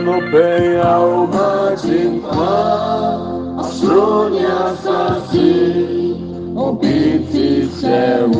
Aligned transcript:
no 0.00 0.20
bem 0.30 0.76
almazinkoa, 0.80 2.54
astronia 3.58 4.76
sazi, 4.82 6.16
o 6.54 6.78
seu. 7.80 8.30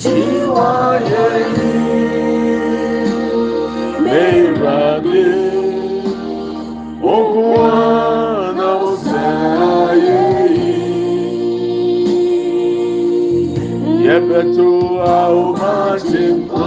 Tiwa 0.00 1.00
yei, 1.10 1.52
meiragli, 4.04 5.30
okuana 7.02 8.68
oseai, 8.88 10.08
yebetu 14.04 14.70
almazinkoa, 15.00 16.57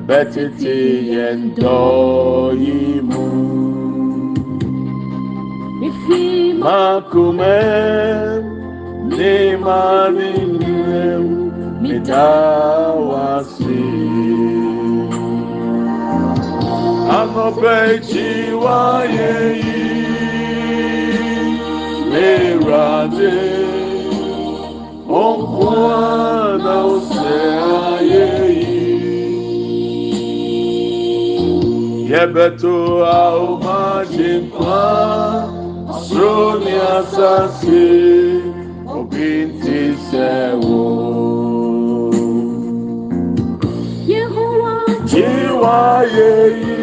ẹbẹtete 0.00 0.76
yẹn 1.14 1.40
dọ 1.62 1.80
yìí 2.62 3.00
mu 3.10 3.24
makume 6.62 7.58
ní 9.16 9.34
mani 9.64 10.30
nìyẹn 10.58 11.24
mi 11.82 11.94
dá 12.08 12.30
wá 13.08 13.28
sí 13.54 13.80
anọbechi 17.18 18.28
wáyé 18.62 19.32
yìí 19.64 19.88
mèrade 22.10 23.34
onkwana 25.24 26.74
ose 26.92 27.34
ayé 27.92 28.26
yìí 28.48 28.59
yɛbɛto 32.10 32.74
ahomagye 33.20 34.30
nkwa 34.44 34.82
soro 36.06 36.58
ne 36.64 36.74
asase 36.98 37.84
obi 38.96 39.28
nte 39.48 39.78
sɛ 40.08 40.28
wo. 40.64 40.82
Yehowa 44.10 45.84
yeyi 46.16 46.76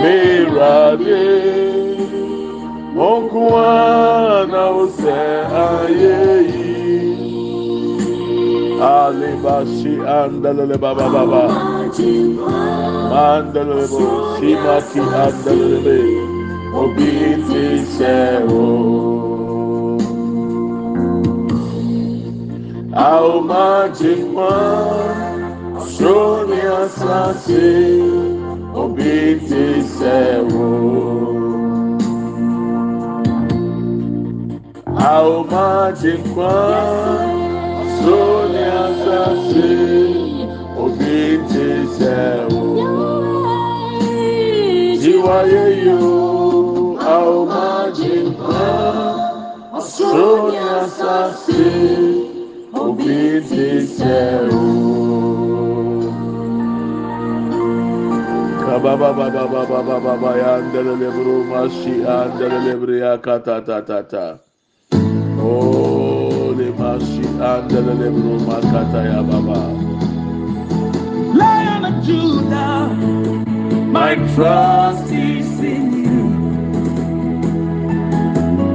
merade 0.00 1.24
monkoa 2.96 3.68
na 4.52 4.62
wo 4.74 4.84
sɛ 5.00 5.18
ayeyi 5.64 6.64
alebashi 8.96 9.92
andalele 10.18 10.76
babababa 10.82 11.42
Mandalebo, 13.10 14.36
Shimaki 14.36 15.00
Andalebe, 15.00 15.98
Obiti 16.74 17.84
Sero. 17.86 18.66
Ao 22.92 23.40
Majima, 23.40 24.52
Shoni 25.88 26.60
Asasi, 26.60 27.64
Obiti 28.74 29.82
Sero. 29.82 30.68
Ao 34.98 35.44
Majima, 35.44 36.54
Shoni 37.96 38.64
Asasi, 38.84 39.64
Obiti 39.64 40.16
Sero. 40.20 40.25
sɛ 41.96 42.16
o 42.58 42.62
tiwa 45.00 45.38
yɛ 45.52 45.64
yo 45.86 46.00
a 46.98 47.14
o 47.34 47.44
ma 47.50 47.66
gye 47.96 48.14
nkwa 48.28 48.66
ɔsoro 49.78 50.50
ne 50.52 50.62
asase 50.80 51.64
obi 52.82 53.40
ti 53.48 53.66
sɛ 53.96 54.18
o. 54.52 54.64
Kabababababababa 58.66 60.30
ya 60.42 60.52
ndelelebro 60.66 61.34
mashi 61.50 61.94
andelebre 62.04 62.98
ya 62.98 63.12
katatatata. 63.24 64.38
Oh, 65.40 66.52
le 66.58 66.68
mashi 66.78 67.24
andelelebro 67.40 68.32
makata 68.46 69.00
ya 69.10 69.22
baba. 69.22 69.85
Judah 72.06 72.88
my 73.98 74.14
trust 74.34 75.12
is 75.12 75.60
in 75.60 75.84
you 76.04 76.24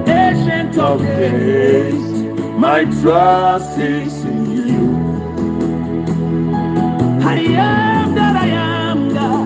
Ancient 0.08 0.78
of 0.78 1.00
days 1.02 2.06
my 2.68 2.86
trust 3.02 3.78
is 3.80 4.26
in 4.26 4.46
you 4.68 5.02
I 7.24 7.36
am 7.36 8.16
that 8.16 8.36
I 8.36 8.48
am, 8.48 9.14
God. 9.14 9.46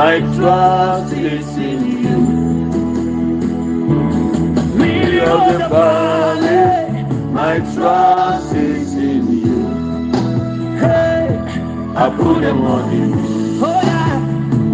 My 0.00 0.18
trust 0.36 1.14
is 1.14 1.56
in 1.56 1.80
you. 2.04 2.18
Lily 4.78 5.20
of 5.20 5.40
the 5.52 5.58
valley. 5.68 7.04
My 7.32 7.58
trust 7.74 8.54
is 8.54 8.73
I 11.96 12.10
put 12.16 12.40
them 12.40 12.60
on 12.62 12.84
you. 12.92 13.60
oh 13.64 13.80
yeah. 13.84 14.18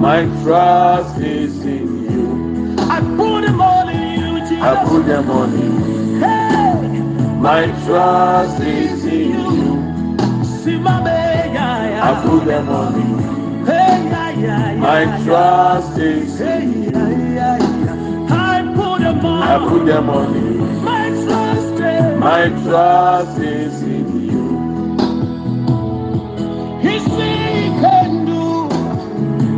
My 0.06 0.22
trust 0.42 1.18
is 1.18 1.64
in 1.66 2.10
you. 2.10 2.76
I 2.80 3.00
put 3.18 3.42
them 3.46 3.60
all 3.60 3.88
in 3.88 4.20
you, 4.20 4.40
Jesus. 4.48 4.62
I 4.64 4.84
put 4.86 5.04
them 5.06 5.30
on 5.30 5.52
you. 5.60 6.18
Hey, 6.24 7.00
My 7.46 7.66
trust 7.84 8.60
is 8.62 9.04
in 9.04 9.30
you. 9.30 10.44
see 10.62 10.78
my 10.78 10.98
baby, 11.04 11.52
yeah, 11.52 11.90
yeah. 11.90 12.10
I 12.10 12.22
put 12.26 12.44
them 12.46 12.68
on 12.70 12.94
you. 12.94 13.64
Hey, 13.66 14.08
yeah, 14.10 14.30
yeah. 14.40 14.74
My 14.76 15.24
trust 15.24 15.98
is 15.98 16.40
in 16.40 16.84
you. 16.84 16.90
yeah, 16.90 17.58
yeah, 17.58 17.84
yeah. 17.84 18.26
I 18.30 18.62
put 18.74 19.00
them 19.00 19.24
on. 19.26 19.42
I 19.42 19.68
put 19.68 19.84
them 19.84 20.08
on 20.08 20.34
you. 20.34 20.64
My 20.80 21.08
trust 21.24 21.74
is. 21.74 22.18
My 22.18 22.48
trust 22.64 23.38
is 23.40 23.59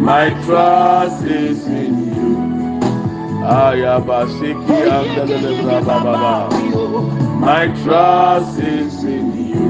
My 0.02 0.30
trust 0.44 1.24
is 1.24 1.64
in 1.68 1.94
you. 2.14 2.30
Ayabasiki 3.46 4.78
oh, 4.82 4.96
andalele 4.98 5.78
baba. 5.86 6.50
My 7.38 7.66
trust 7.84 8.58
is 8.58 9.04
in 9.04 9.26
you. 9.48 9.68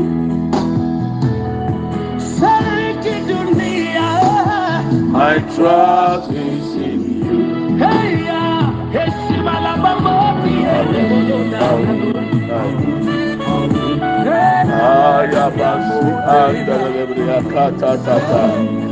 My 5.13 5.39
trust 5.55 6.31
is 6.31 6.77
in 6.77 7.01
you. 7.21 7.77
Hey, 7.77 8.25
yeah. 8.25 8.73
Heshima 8.95 9.55
la 9.65 9.75
baba. 9.85 10.17
Hey. 10.49 11.23
Ayabasi 14.81 16.09
andalele 16.25 17.37
kata 17.53 17.91
tata. 18.05 18.92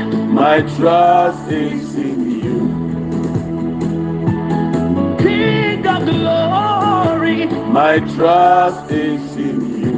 My 0.31 0.61
trust 0.77 1.51
is 1.51 1.95
in 1.95 2.19
you. 2.43 2.59
King 5.19 5.85
of 5.85 6.05
glory. 6.05 7.45
My 7.69 7.99
trust 8.15 8.89
is 8.91 9.35
in 9.35 9.59
you. 9.83 9.97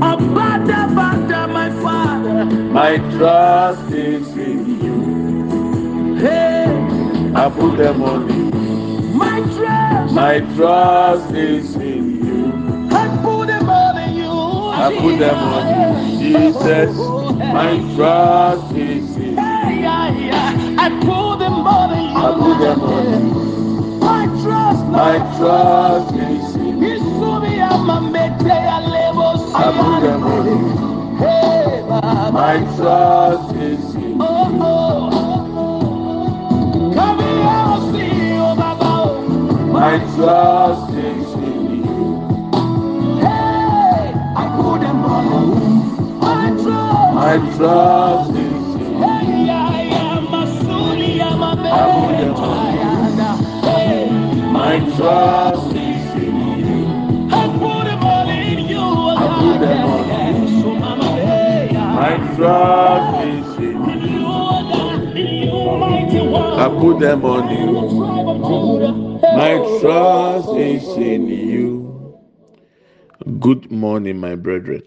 Abada 0.00 0.86
bada 0.96 1.48
my 1.52 1.70
father. 1.82 2.44
My 2.44 2.98
trust 3.16 3.92
is 3.92 4.28
in 4.36 4.60
you. 4.84 6.16
Hey, 6.18 6.66
I 7.34 7.50
put 7.50 7.76
them 7.76 8.02
on 8.02 8.28
you. 8.28 8.50
my 9.18 9.40
trust. 9.56 10.14
My 10.14 10.38
trust 10.54 11.34
is 11.34 11.74
in 11.74 12.24
you. 12.24 12.88
I 12.92 13.08
put 13.22 13.46
them 13.48 13.68
on 13.68 14.14
you. 14.14 14.30
I 14.84 14.96
put 15.00 15.18
them 15.18 15.36
on 15.36 15.64
you. 15.74 16.18
Jesus, 16.18 16.96
my 17.52 17.94
trust 17.94 18.74
is 18.76 19.16
in 19.16 19.34
yeah, 19.34 20.08
yeah. 20.16 20.76
I 20.78 20.88
put 21.00 21.38
them 21.38 21.66
all 21.66 21.90
in 21.92 22.04
you. 22.10 22.16
I 22.16 22.28
put 22.38 22.58
them 22.64 22.80
on 22.82 23.04
you. 23.12 23.98
My 24.00 24.24
trust. 24.42 24.84
My 24.86 25.18
trust 25.38 26.14
is 26.14 26.56
in 26.56 26.82
you. 26.82 26.88
Isumi 26.96 27.54
amamete 27.60 28.56
alebo 28.76 29.26
I 29.54 29.66
put 29.78 30.00
them 30.06 30.22
on 30.24 30.46
you. 30.46 30.58
Hey, 31.18 31.82
Baba. 31.88 32.32
My 32.32 32.56
trust 32.76 33.54
is 33.56 33.94
in 33.94 34.10
you. 34.10 34.16
Oh 34.20 34.58
oh, 34.60 35.10
oh, 35.12 35.58
oh. 35.58 36.94
Come 36.94 37.18
here, 37.20 37.76
see 37.92 38.34
you, 38.34 38.48
Baba. 38.56 38.92
My 39.72 39.98
trust 40.16 40.90
is 40.94 40.99
them 52.20 52.34
on 52.34 52.76
man. 52.76 53.62
Hey, 53.62 54.10
My 54.52 54.78
trust 54.96 55.76
is 55.76 56.14
in 56.14 56.36
you. 56.66 56.80
I 57.30 57.46
put 57.58 57.84
them 57.84 58.02
all 58.04 58.28
in 58.28 58.58
you. 58.68 58.80
I 58.80 59.26
put 59.40 59.60
them 59.60 60.48
you. 60.48 60.80
Mama, 60.80 61.08
hey, 61.20 61.68
yeah. 61.72 61.94
My 61.94 62.36
trust 62.36 63.26
is 63.26 63.56
in 63.58 63.84
you. 63.84 64.30
In 65.12 65.26
you, 65.44 65.84
in 65.84 66.08
you. 66.14 66.36
I 66.36 66.68
put 66.80 67.00
them 67.00 67.24
on 67.24 67.44
you. 67.54 67.70
My 69.36 69.54
trust 69.80 70.48
is 70.56 70.88
in 70.96 71.28
you. 71.28 71.70
Good 73.38 73.70
morning, 73.70 74.18
my 74.18 74.34
brethren. 74.36 74.82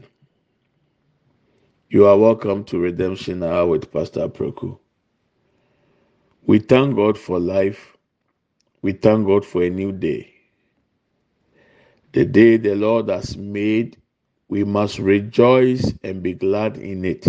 You 1.94 2.08
are 2.08 2.18
welcome 2.18 2.64
to 2.64 2.80
Redemption 2.80 3.44
Hour 3.44 3.68
with 3.68 3.92
Pastor 3.94 4.28
Proku. 4.28 4.80
We 6.44 6.58
thank 6.58 6.96
God 6.96 7.20
for 7.20 7.40
life. 7.40 7.96
We 8.82 8.94
thank 8.94 9.28
God 9.28 9.46
for 9.46 9.62
a 9.62 9.70
new 9.70 9.92
day. 9.92 10.34
The 12.14 12.26
day 12.26 12.58
the 12.58 12.74
Lord 12.74 13.10
has 13.10 13.38
made, 13.38 13.98
we 14.48 14.64
must 14.64 14.98
rejoice 14.98 15.94
and 16.04 16.24
be 16.24 16.34
glad 16.34 16.78
in 16.78 17.06
it. 17.06 17.28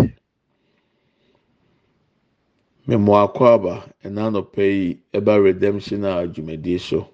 Memo 2.87 3.13
akɔ 3.23 3.45
aba 3.53 3.93
ɛna 4.03 4.31
anɔpɛ 4.31 4.63
yi 4.65 4.99
ɛba 5.13 5.43
redemption 5.43 6.05
a 6.05 6.25
dwumadie 6.27 6.79
so. 6.79 7.07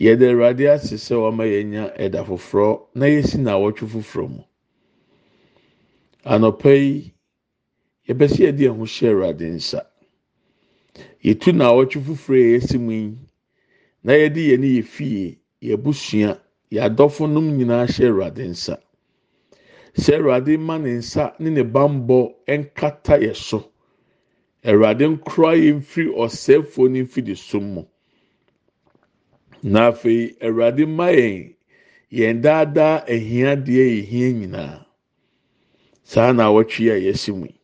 Yɛde 0.00 0.32
Awurade 0.32 0.68
ase 0.68 0.94
sɛ 0.96 1.14
wama 1.22 1.44
yɛnya 1.44 1.96
ɛda 1.96 2.26
na 2.96 3.06
yɛsi 3.06 3.38
na 3.38 3.52
awɔtwe 3.52 3.86
foforɔ 3.88 4.28
mu. 4.28 4.42
Anɔpɛ 6.24 6.70
yi 6.82 7.14
yɛbɛ 8.06 8.24
sɛ 8.32 8.40
yɛde 8.46 8.64
ɛho 8.70 8.84
hyɛ 8.86 9.08
Awurade 9.10 9.46
nsa. 9.56 9.80
Yɛtu 11.24 11.50
na 11.54 11.64
awɔtwe 11.70 11.98
foforɔ 12.06 12.38
a 12.38 12.48
yɛsi 12.58 12.78
mu 12.78 12.92
yi 12.92 13.18
na 14.04 14.12
yɛde 14.12 14.40
yɛn 14.50 14.62
yɛ 14.62 14.82
fie, 14.84 15.38
yɛabusua, 15.60 16.38
yɛadɔfo 16.70 17.26
nom 17.32 17.46
nyinaa 17.58 17.86
hyɛ 17.86 18.06
Awurade 18.08 18.44
nsa. 18.54 18.78
Sɛ 19.98 20.14
Awurade 20.18 20.56
ma 20.60 20.78
ne 20.78 20.90
nsa 20.98 21.34
ne 21.40 21.50
ne 21.50 21.62
bambɔ 21.64 22.34
nkata 22.46 23.18
yɛ 23.18 23.34
so. 23.34 23.70
Awurade 24.64 25.02
nkora 25.18 25.56
yɛn 25.58 25.82
firi 25.82 26.10
ɔsɛefoɔ 26.14 26.90
ne 26.90 27.02
mfidisum 27.02 27.64
mu. 27.74 27.82
Na 29.64 29.90
afei, 29.90 30.36
Awurade 30.40 30.86
ma 30.86 31.06
yɛn 31.10 31.54
yɛn 32.12 32.40
daadaa 32.42 33.04
ahiadeɛ 33.08 33.80
a 33.82 33.90
yɛhia 34.02 34.32
nyinaa. 34.38 34.86
Saa 36.04 36.32
na 36.32 36.46
awɔtwe 36.48 36.90
a 36.92 36.96
yɛasi 36.98 37.32
mu 37.34 37.46
yi. 37.46 37.54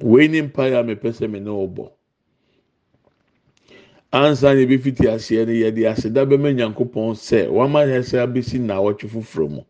Wei 0.00 0.28
ne 0.28 0.42
mpaeɛ 0.42 0.80
a 0.80 0.82
mepɛ 0.84 1.10
sɛ 1.12 1.30
me 1.30 1.40
ne 1.40 1.50
wo 1.50 1.66
bɔ. 1.68 1.92
Ansa 4.12 4.54
na 4.54 4.60
ebifiti 4.60 5.06
aseɛ 5.08 5.46
no 5.46 5.52
yɛde 5.52 5.86
aseda 5.90 6.26
bɛma 6.26 6.54
Nyankopɔn 6.54 7.14
sɛ 7.14 7.48
wama 7.48 7.86
yɛn 7.86 8.02
sɛ 8.02 8.22
abesi 8.26 8.58
na 8.60 8.76
awɔtwe 8.78 9.08
foforɔ 9.08 9.50
mu. 9.50 9.62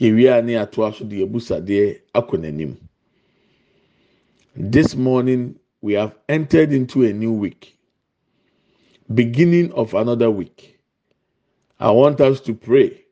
Yɛwie 0.00 0.38
a 0.38 0.42
ne 0.42 0.54
atoa 0.54 0.92
so 0.94 1.04
de 1.04 1.22
abusadeɛ 1.24 2.00
akɔ 2.14 2.38
n'anim. 2.40 2.76
This 4.56 4.96
morning 4.96 5.58
we 5.80 5.94
have 5.94 6.16
entered 6.28 6.72
into 6.72 7.04
a 7.04 7.12
new 7.12 7.32
week. 7.32 7.76
Beginning 9.14 9.72
of 9.72 9.94
another 9.94 10.30
week. 10.30 10.78
I 11.80 11.90
want 11.90 12.20
us 12.20 12.40
to 12.42 12.54
pray, 12.54 13.04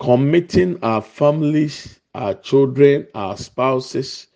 committing 0.00 0.78
our 0.82 1.02
families, 1.02 1.97
our 2.18 2.34
children, 2.34 3.08
our 3.16 3.38
spouses, 3.38 4.28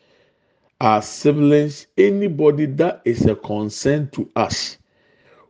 our 0.80 1.02
siblings, 1.02 1.88
anybody 1.98 2.66
that 2.66 3.02
is 3.04 3.26
a 3.26 3.36
concern 3.36 4.10
to 4.12 4.30
us. 4.36 4.78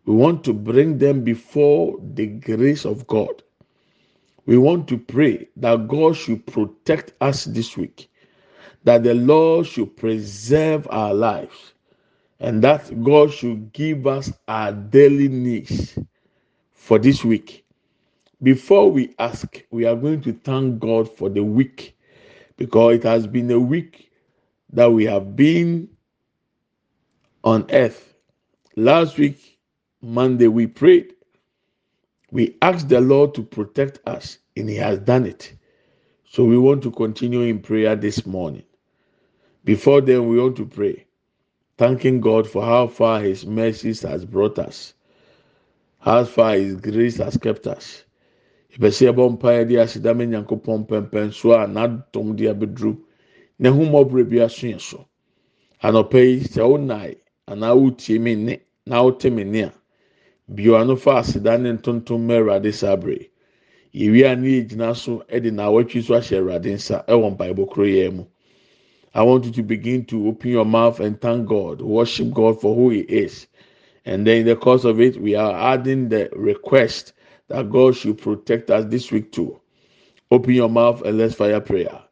We 0.07 0.15
want 0.15 0.45
to 0.45 0.55
bring 0.55 0.99
them 0.99 1.25
before 1.25 1.99
the 2.15 2.27
grace 2.29 2.87
of 2.87 3.07
God. 3.09 3.43
we 4.47 4.59
want 4.59 4.89
to 4.89 4.99
pray 4.99 5.49
that 5.57 5.89
God 5.89 6.17
should 6.17 6.47
protect 6.47 7.15
us 7.23 7.47
this 7.47 7.77
week, 7.79 8.11
that 8.85 9.05
the 9.05 9.15
Lord 9.15 9.67
should 9.67 9.97
preserve 9.97 10.89
our 10.91 11.15
lives, 11.15 11.75
and 12.41 12.63
that 12.65 13.03
God 13.05 13.33
should 13.33 13.73
give 13.73 14.07
us 14.07 14.33
our 14.49 14.73
daily 14.73 15.29
needs 15.29 15.99
for 16.73 16.99
this 16.99 17.25
week. 17.25 17.65
Before 18.43 18.91
we 18.91 19.15
ask, 19.19 19.65
we 19.71 19.87
are 19.87 19.97
going 19.97 20.23
to 20.23 20.35
thank 20.35 20.81
God 20.81 21.11
for 21.17 21.31
the 21.31 21.45
week 21.45 21.97
because 22.57 22.97
it 22.97 23.03
has 23.05 23.27
been 23.27 23.51
a 23.51 23.59
week 23.61 24.11
that 24.73 24.93
we 24.93 25.05
have 25.07 25.37
been 25.37 25.89
on 27.45 27.67
earth. 27.71 28.15
Last 28.77 29.19
week, 29.19 29.59
Monday, 30.01 30.49
we 30.49 30.67
prayed. 30.67 31.15
We 32.31 32.57
asked 32.63 32.89
the 32.89 33.01
Lord 33.01 33.35
to 33.35 33.43
protect 33.43 34.01
us, 34.07 34.39
and 34.57 34.69
He 34.69 34.77
has 34.77 34.99
done 35.01 35.27
it. 35.27 35.53
So 36.25 36.45
we 36.45 36.59
want 36.59 36.83
to 36.85 36.91
continue 36.91 37.43
in 37.43 37.61
prayer 37.61 37.95
this 37.97 38.25
morning. 38.27 38.65
Before 39.65 40.01
then, 40.01 40.29
we 40.29 40.41
want 40.41 40.57
to 40.57 40.67
pray, 40.67 41.07
thanking 41.79 42.21
God 42.21 42.49
for 42.49 42.65
how 42.65 42.87
far 42.89 43.21
His 43.21 43.47
mercies 43.47 44.03
has 44.03 44.25
brought 44.25 44.59
us, 44.59 44.95
how 46.01 46.25
far 46.25 46.55
His 46.55 46.77
grace 46.77 47.19
has 47.19 47.37
kept 47.37 47.67
us. 47.67 48.05
De 48.79 48.89
pɛmpɛn 50.87 51.33
so 51.33 51.53
a 51.53 51.67
de 51.69 53.69
ahomɔborɔ 53.69 54.29
bi 54.29 54.41
aso 54.41 54.67
yɛn 54.67 54.81
so. 54.81 55.07
Anɔpa 55.83 56.15
yi 56.15 56.41
sɛ 56.41 56.63
anaa 57.49 57.75
wote 57.75 58.09
me 58.19 58.35
nne 58.35 58.61
a, 59.65 59.73
bio 60.49 60.77
ano 60.77 60.97
fa 60.97 61.23
ne 61.59 61.73
ntontom. 61.73 63.29
Yɛwie 63.95 64.25
a 64.25 64.37
ne 64.37 64.49
so 64.95 65.23
so 66.01 66.15
ahyɛ 66.15 66.43
nsa 66.73 67.05
mpaebɔ 67.07 67.69
koro 67.71 68.11
mu. 68.11 68.25
I 69.15 69.23
want 69.23 69.45
you 69.45 69.51
to 69.53 69.63
begin 69.63 70.07
to 70.07 70.29
open 70.29 70.51
your 70.51 70.65
mouth 70.65 70.99
and 70.99 71.21
thank 71.21 71.47
God, 71.47 71.83
worship 71.83 72.33
God 72.33 72.59
for 72.59 72.75
who 72.75 72.89
He 72.89 73.01
is. 73.01 73.47
And 74.07 74.27
then 74.27 74.39
in 74.39 74.47
the 74.47 74.57
course 74.57 74.85
of 74.85 74.99
it, 75.01 75.21
we 75.21 75.35
are 75.35 75.75
adding 75.75 76.09
the 76.09 76.31
request 76.33 77.13
that 77.53 77.71
God 77.71 77.95
should 77.95 78.19
protect 78.19 78.71
us 78.71 78.87
this 78.87 79.13
week 79.13 79.31
too. 79.31 79.61
Open 80.31 80.55
your 80.55 80.71
mouth 80.71 81.03
and 81.03 81.19
let's 81.19 81.35
fire 81.35 81.61
prayer. 81.61 82.03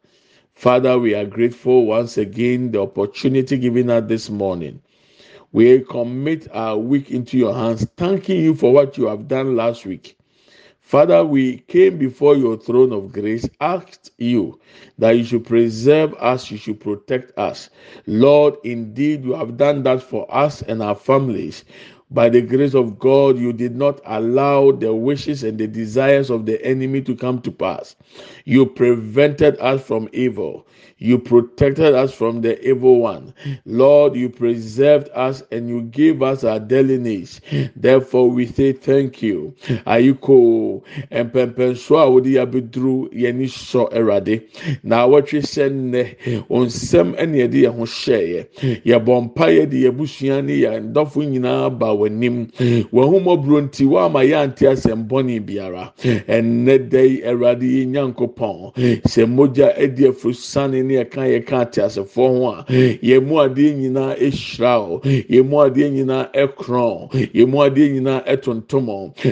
Father, 0.53 0.99
we 0.99 1.15
are 1.15 1.25
grateful 1.25 1.87
once 1.87 2.17
again 2.19 2.71
the 2.71 2.81
opportunity 2.81 3.57
given 3.57 3.89
us 3.89 4.03
this 4.07 4.29
morning. 4.29 4.81
We 5.51 5.79
commit 5.79 6.47
our 6.53 6.77
week 6.77 7.09
into 7.09 7.37
your 7.37 7.55
hands, 7.55 7.87
thanking 7.97 8.39
you 8.41 8.53
for 8.53 8.71
what 8.71 8.97
you 8.97 9.07
have 9.07 9.27
done 9.27 9.55
last 9.55 9.85
week. 9.85 10.15
Father, 10.81 11.25
we 11.25 11.59
came 11.67 11.97
before 11.97 12.35
your 12.35 12.57
throne 12.57 12.93
of 12.93 13.11
grace, 13.11 13.49
asked 13.59 14.11
you 14.17 14.59
that 14.99 15.11
you 15.11 15.23
should 15.23 15.45
preserve 15.45 16.13
us, 16.15 16.51
you 16.51 16.57
should 16.57 16.79
protect 16.79 17.37
us. 17.39 17.69
Lord, 18.05 18.55
indeed, 18.63 19.23
you 19.23 19.33
have 19.33 19.57
done 19.57 19.83
that 19.83 20.03
for 20.03 20.27
us 20.33 20.61
and 20.61 20.83
our 20.83 20.95
families. 20.95 21.65
By 22.13 22.27
the 22.27 22.41
grace 22.41 22.73
of 22.73 22.99
God, 22.99 23.39
you 23.39 23.53
did 23.53 23.75
not 23.75 24.01
allow 24.05 24.71
the 24.71 24.93
wishes 24.93 25.43
and 25.43 25.57
the 25.57 25.67
desires 25.67 26.29
of 26.29 26.45
the 26.45 26.61
enemy 26.65 27.01
to 27.03 27.15
come 27.15 27.41
to 27.41 27.51
pass. 27.51 27.95
You 28.43 28.65
prevented 28.65 29.57
us 29.59 29.81
from 29.81 30.09
evil. 30.11 30.67
You 30.97 31.17
protected 31.17 31.95
us 31.95 32.13
from 32.13 32.41
the 32.41 32.61
evil 32.67 32.99
one. 32.99 33.33
Lord, 33.65 34.15
you 34.15 34.29
preserved 34.29 35.09
us 35.15 35.41
and 35.51 35.67
you 35.67 35.81
gave 35.81 36.21
us 36.21 36.43
our 36.43 36.59
daily 36.59 36.99
needs. 36.99 37.41
Therefore, 37.75 38.29
we 38.29 38.45
say 38.45 38.73
thank 38.73 39.23
you. 39.23 39.55
Ayiko, 39.87 40.83
mpɛmpɛnso 41.11 41.97
a 41.97 42.09
wode 42.11 42.25
abɛduru 42.37 43.09
yɛni 43.13 43.47
sɔ 43.47 43.91
Awurade. 43.93 44.43
Na 44.83 45.07
awɔtwe 45.07 45.41
sɛ 45.41 45.71
nnɛ, 45.71 46.45
onsɛm 46.49 47.15
ɛna 47.17 47.35
yɛde 47.47 47.61
yɛn 47.63 47.73
ho 47.73 47.85
hyɛɛ. 47.85 48.83
Yɛbɔ 48.85 49.23
mpa 49.23 49.45
yɛbusua 49.47 50.43
yɛn 50.45 50.93
dɔfo 50.93 51.23
nyinaa 51.25 51.69
ba 51.79 51.87
w'anim. 52.01 52.47
Wɔn 52.91 53.03
ahomɔburo 53.07 53.61
nti, 53.67 53.85
wɔama 53.85 54.21
yɛante 54.25 54.67
asɛm 54.71 55.07
bɔne 55.07 55.39
biara. 55.45 55.93
Ɛnnɛ 56.03 56.89
da 56.89 56.99
yi, 57.01 57.21
Awurade 57.23 57.63
yi 57.63 57.85
nyankopɔn. 57.85 58.73
Sɛ 59.03 59.25
mogya 59.27 59.77
adi 59.77 60.03
afurusane 60.07 60.83
ne 60.83 60.95
yɛka 61.03 61.21
yɛka 61.29 61.61
ate 61.61 61.81
asefoɔ 61.81 62.27
ho 62.27 62.47
a, 62.51 62.65
yɛn 62.69 63.25
mu 63.25 63.35
adeɛ 63.35 63.75
nyinaa 63.75 64.15
ehyira 64.19 64.79
o. 64.79 64.99
Yɛn 65.03 65.45
mu 65.47 65.57
adeɛ 65.57 65.91
nyinaa 65.91 66.31
ɛkorɔn. 66.33 67.09
Yɛn 67.33 67.47
mu 67.49 67.57
adeɛ 67.59 67.91
nyinaa 67.93 68.25
ɛtontom. 68.25 68.81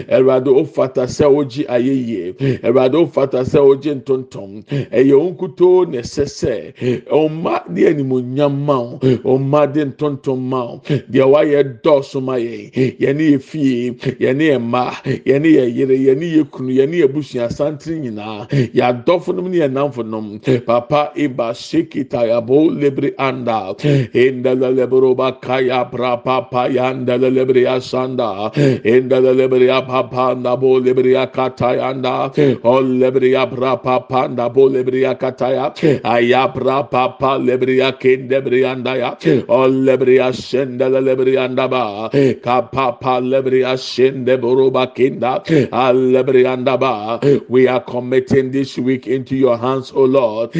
Awurade 0.08 0.48
ofata 0.48 1.04
sɛ 1.06 1.26
ogye 1.26 1.66
ayɛyie. 1.66 2.60
Awurade 2.62 2.94
ofata 2.94 3.40
sɛ 3.44 3.58
ogye 3.58 3.94
ntontom. 4.00 4.64
Ɛyɛ 4.90 5.14
onkutoo 5.14 5.90
na 5.90 5.98
ɛsɛ 5.98 6.24
sɛ 6.24 7.04
ɔmma 7.10 7.74
de 7.74 7.86
animonyam 7.86 8.54
ma 8.64 8.78
wo. 8.80 8.98
Ɔmma 9.00 9.72
de 9.72 9.84
ntontom 9.86 10.38
ma 10.40 10.64
wo. 10.64 10.80
Deɛ 10.86 11.24
wayɛ 11.26 11.80
dɔɔso 11.82 12.22
ma 12.22 12.34
yɛn 12.74 12.94
yɛne 13.00 13.24
yɛ 13.32 13.38
fie 13.40 13.90
yɛne 14.20 14.44
yɛ 14.52 14.58
mma 14.58 14.92
yɛne 15.04 15.48
yɛ 15.56 15.64
yere 15.76 15.96
yɛne 15.96 16.26
yɛ 16.36 16.50
kunu 16.50 16.70
yɛne 16.70 16.96
yɛ 17.02 17.08
busua 17.12 17.50
santen 17.50 18.02
nyinaa 18.02 18.46
yɛadɔfo 18.50 19.34
nom 19.34 19.50
ne 19.50 19.58
yɛnamfo 19.58 20.04
nom 20.06 20.40
papa 20.66 21.12
eba 21.16 21.52
sekita 21.54 22.26
yabo 22.26 22.70
lebre 22.70 23.14
anda. 23.18 23.74
Endala 24.14 24.70
lebro 24.74 25.14
baka 25.16 25.60
ya 25.62 25.84
bra 25.84 26.16
papa 26.16 26.68
ya 26.70 26.92
andala 26.92 27.30
lebre 27.30 27.62
ya 27.62 27.78
sanda 27.80 28.50
endala 28.84 29.34
ya 29.66 29.80
papa 29.82 30.34
na 30.34 30.56
bo 30.56 30.80
lebre 30.80 31.12
ya 31.12 31.26
kata 31.26 31.76
ya 31.76 31.90
anda. 31.90 32.30
O 32.64 32.80
lebre 32.82 33.30
ya 33.30 33.46
bra 33.46 33.76
papa 33.76 34.28
na 34.28 34.48
bo 34.48 34.68
lebre 34.68 35.00
ya 35.00 35.14
kata 35.14 35.48
ya 35.52 36.00
aya 36.04 36.48
bra 36.48 36.82
papa 36.82 37.38
lebre 37.38 37.76
ya 37.76 37.92
kende 37.92 38.40
bre 38.44 38.64
anda 38.64 38.96
ya 38.96 39.10
o 39.48 39.68
lebre 39.68 40.16
ya 40.16 40.32
senda 40.32 40.86
anda 40.86 41.68
ba 41.68 42.10
Kapapa 42.50 43.20
lebre 43.22 43.62
asende 43.64 44.36
boroba 44.36 44.92
kinda. 44.92 45.40
Alebre 45.70 46.44
anda 46.52 46.76
ba. 46.76 47.20
We 47.48 47.68
are 47.68 47.78
committing 47.80 48.50
this 48.50 48.76
week 48.76 49.06
into 49.06 49.36
your 49.36 49.56
hands, 49.56 49.92
O 49.94 50.02
Lord. 50.04 50.50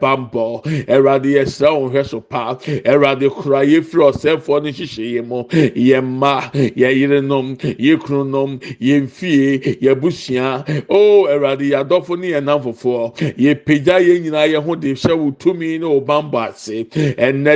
Bambɔ. 0.00 0.62
Ɛwurade 0.88 1.28
yɛsrɛ 1.36 1.80
wo 1.80 1.90
hwɛ 1.90 2.06
so 2.06 2.20
pa. 2.20 2.54
Ɛwurade 2.54 3.30
kura 3.30 3.60
yɛfiri 3.66 4.12
ɔsɛfoɔ 4.12 4.62
no 4.62 4.68
nhyehyɛeɛ 4.70 5.26
mu. 5.26 5.44
Yɛn 5.44 6.04
mma, 6.04 6.40
yɛn 6.54 6.94
yerenom, 7.00 7.56
yɛn 7.58 7.98
kununom, 7.98 8.58
yɛn 8.80 9.08
fie, 9.08 9.58
yɛn 9.82 10.00
busua. 10.00 10.64
O 10.88 11.26
Ɛwurade 11.28 11.68
yɛadɔfo 11.70 12.18
ne 12.18 12.30
yɛn 12.30 12.44
namfofoɔ. 12.44 13.12
Yɛpagya 13.36 14.00
yɛn 14.00 14.22
nyinaa 14.24 14.48
yɛn 14.52 14.62
ho 14.64 14.74
de 14.74 14.94
hyɛ 14.94 15.18
wo 15.18 15.30
tumi 15.32 15.78
ne 15.78 15.86
wo 15.86 16.00
bambɔ 16.00 16.48
ase. 16.48 16.84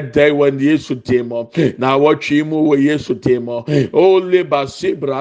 Ɛnnɛ 0.09 0.13
da 0.13 0.25
yi 0.27 0.33
wɔ 0.33 0.61
Yesu 0.61 0.95
dim 1.03 1.29
mu. 1.29 1.47
Na 1.79 1.99
awɔtwe 1.99 2.47
mu 2.47 2.77
Yesu 2.77 3.15
dim 3.21 3.45
mu. 3.45 3.63
O 3.93 4.21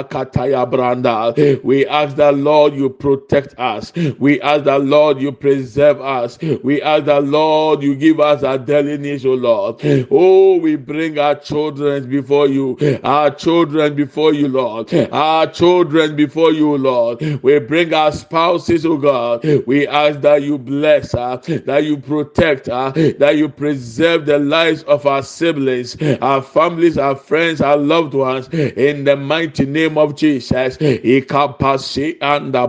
kataya 0.04 0.70
branda. 0.70 1.64
We 1.64 1.86
ask 1.88 2.16
the 2.16 2.32
Lord 2.32 2.76
you 2.76 2.90
protect 2.90 3.56
us. 3.60 3.92
We 4.20 4.42
ask 4.42 4.64
the 4.64 4.80
Lord 4.80 5.22
you 5.22 5.32
preserve 5.32 6.02
us. 6.02 6.38
We 6.64 6.82
ask 6.82 7.06
the 7.06 7.22
Lord 7.22 7.84
you 7.84 7.96
give 7.96 8.20
us 8.20 8.44
our 8.44 8.58
daily 8.58 8.98
needs, 8.98 9.26
O 9.26 9.34
Lord. 9.34 9.78
Oh, 10.12 10.58
we 10.58 10.76
bring 10.76 11.18
our 11.20 11.36
children 11.36 12.10
before 12.10 12.48
you. 12.48 12.78
Our 13.04 13.32
children 13.32 13.96
before 13.96 14.34
you, 14.34 14.48
Lord. 14.48 14.94
Our 15.12 15.48
children 15.48 16.16
before 16.16 16.52
you, 16.52 16.78
Lord. 16.78 17.22
We 17.44 17.60
bring 17.60 17.94
our 17.94 18.12
spouses, 18.12 18.86
O 18.86 18.98
God. 18.98 19.44
We 19.66 19.88
ask 19.88 20.22
that 20.22 20.42
you 20.44 20.58
bless 20.58 21.14
us, 21.14 21.46
that 21.46 21.84
you 21.84 21.98
protect 21.98 22.70
us, 22.70 22.94
that 23.18 23.38
you 23.38 23.50
preserve 23.50 24.26
the 24.26 24.40
lives 24.40 24.77
of 24.84 25.06
our 25.06 25.24
siblings, 25.24 25.98
our 26.22 26.42
families, 26.42 26.98
our 26.98 27.16
friends, 27.16 27.62
our 27.62 27.78
loved 27.78 28.14
ones. 28.14 28.48
In 28.50 29.04
the 29.04 29.16
mighty 29.16 29.66
name 29.66 29.98
of 29.98 30.16
Jesus. 30.16 30.78
Ikapasi. 30.78 32.18
In 32.22 32.52
the 32.52 32.68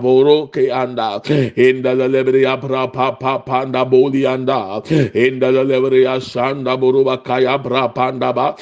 pa 2.88 3.38
panda 3.38 3.85
boli. 3.85 4.25
In 4.25 5.41
the 5.41 6.77
buruba 6.79 7.25
kaya 7.25 7.59
ba. 7.59 8.57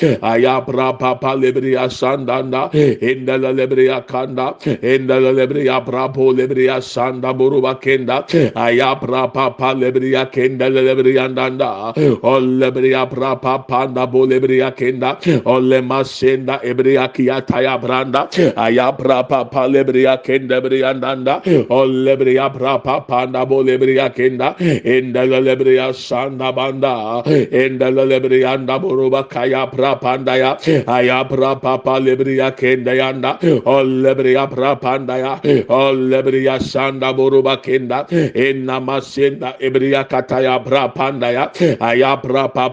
In 3.00 3.26
the 3.26 3.38
lebria 3.38 4.06
kanda. 4.06 4.56
In 4.82 5.06
the 5.06 5.14
lebria 5.14 5.84
bra 5.84 6.08
po 6.08 6.32
lebria 6.32 6.80
sanda 6.80 7.32
buruba 7.34 7.80
kenda. 7.80 8.24
Aya 8.56 8.94
bra 9.00 9.26
pa 9.28 9.50
pa 9.50 9.74
lebria 9.74 10.30
kenda 10.32 10.68
lebria 10.70 11.26
anda. 11.36 11.92
O 12.22 12.40
lebria 12.40 13.06
bra 13.08 13.35
prapa 13.40 13.66
panda 13.68 14.06
bolebria 14.06 14.70
kenda 14.76 15.16
ole 15.44 15.80
masenda 15.82 16.60
ebria 16.64 17.08
kiataya 17.12 17.80
branda 17.80 18.28
aya 18.56 18.92
prapa 18.92 19.44
palebria 19.52 20.22
kenda 20.22 20.60
briandanda 20.60 21.42
ole 21.70 22.16
bria 22.16 22.48
prapa 22.50 23.00
panda 23.08 23.44
bolebria 23.46 24.08
kenda 24.14 24.54
enda 24.84 25.24
lebria 25.26 25.92
sanda 25.94 26.52
banda 26.54 27.22
enda 27.26 27.90
lebria 27.90 28.54
anda 28.54 28.78
boruba 28.78 29.28
kaya 29.28 29.66
prapanda 29.66 30.36
ya 30.38 30.50
aya 30.88 31.24
prapa 31.28 31.78
palebria 31.84 32.50
kenda 32.56 32.94
yanda 32.94 33.38
ole 33.66 34.14
bria 34.14 34.46
prapanda 34.46 35.16
ya 35.18 35.32
ole 35.68 36.22
bria 36.22 36.58
sanda 36.60 37.12
boruba 37.12 37.56
kenda 37.62 38.06
enna 38.34 38.80
masenda 38.80 39.56
ebria 39.60 40.04
kataya 40.04 40.58
prapanda 40.64 41.30
ya 41.32 41.50
aya 41.80 42.16
prapa 42.22 42.70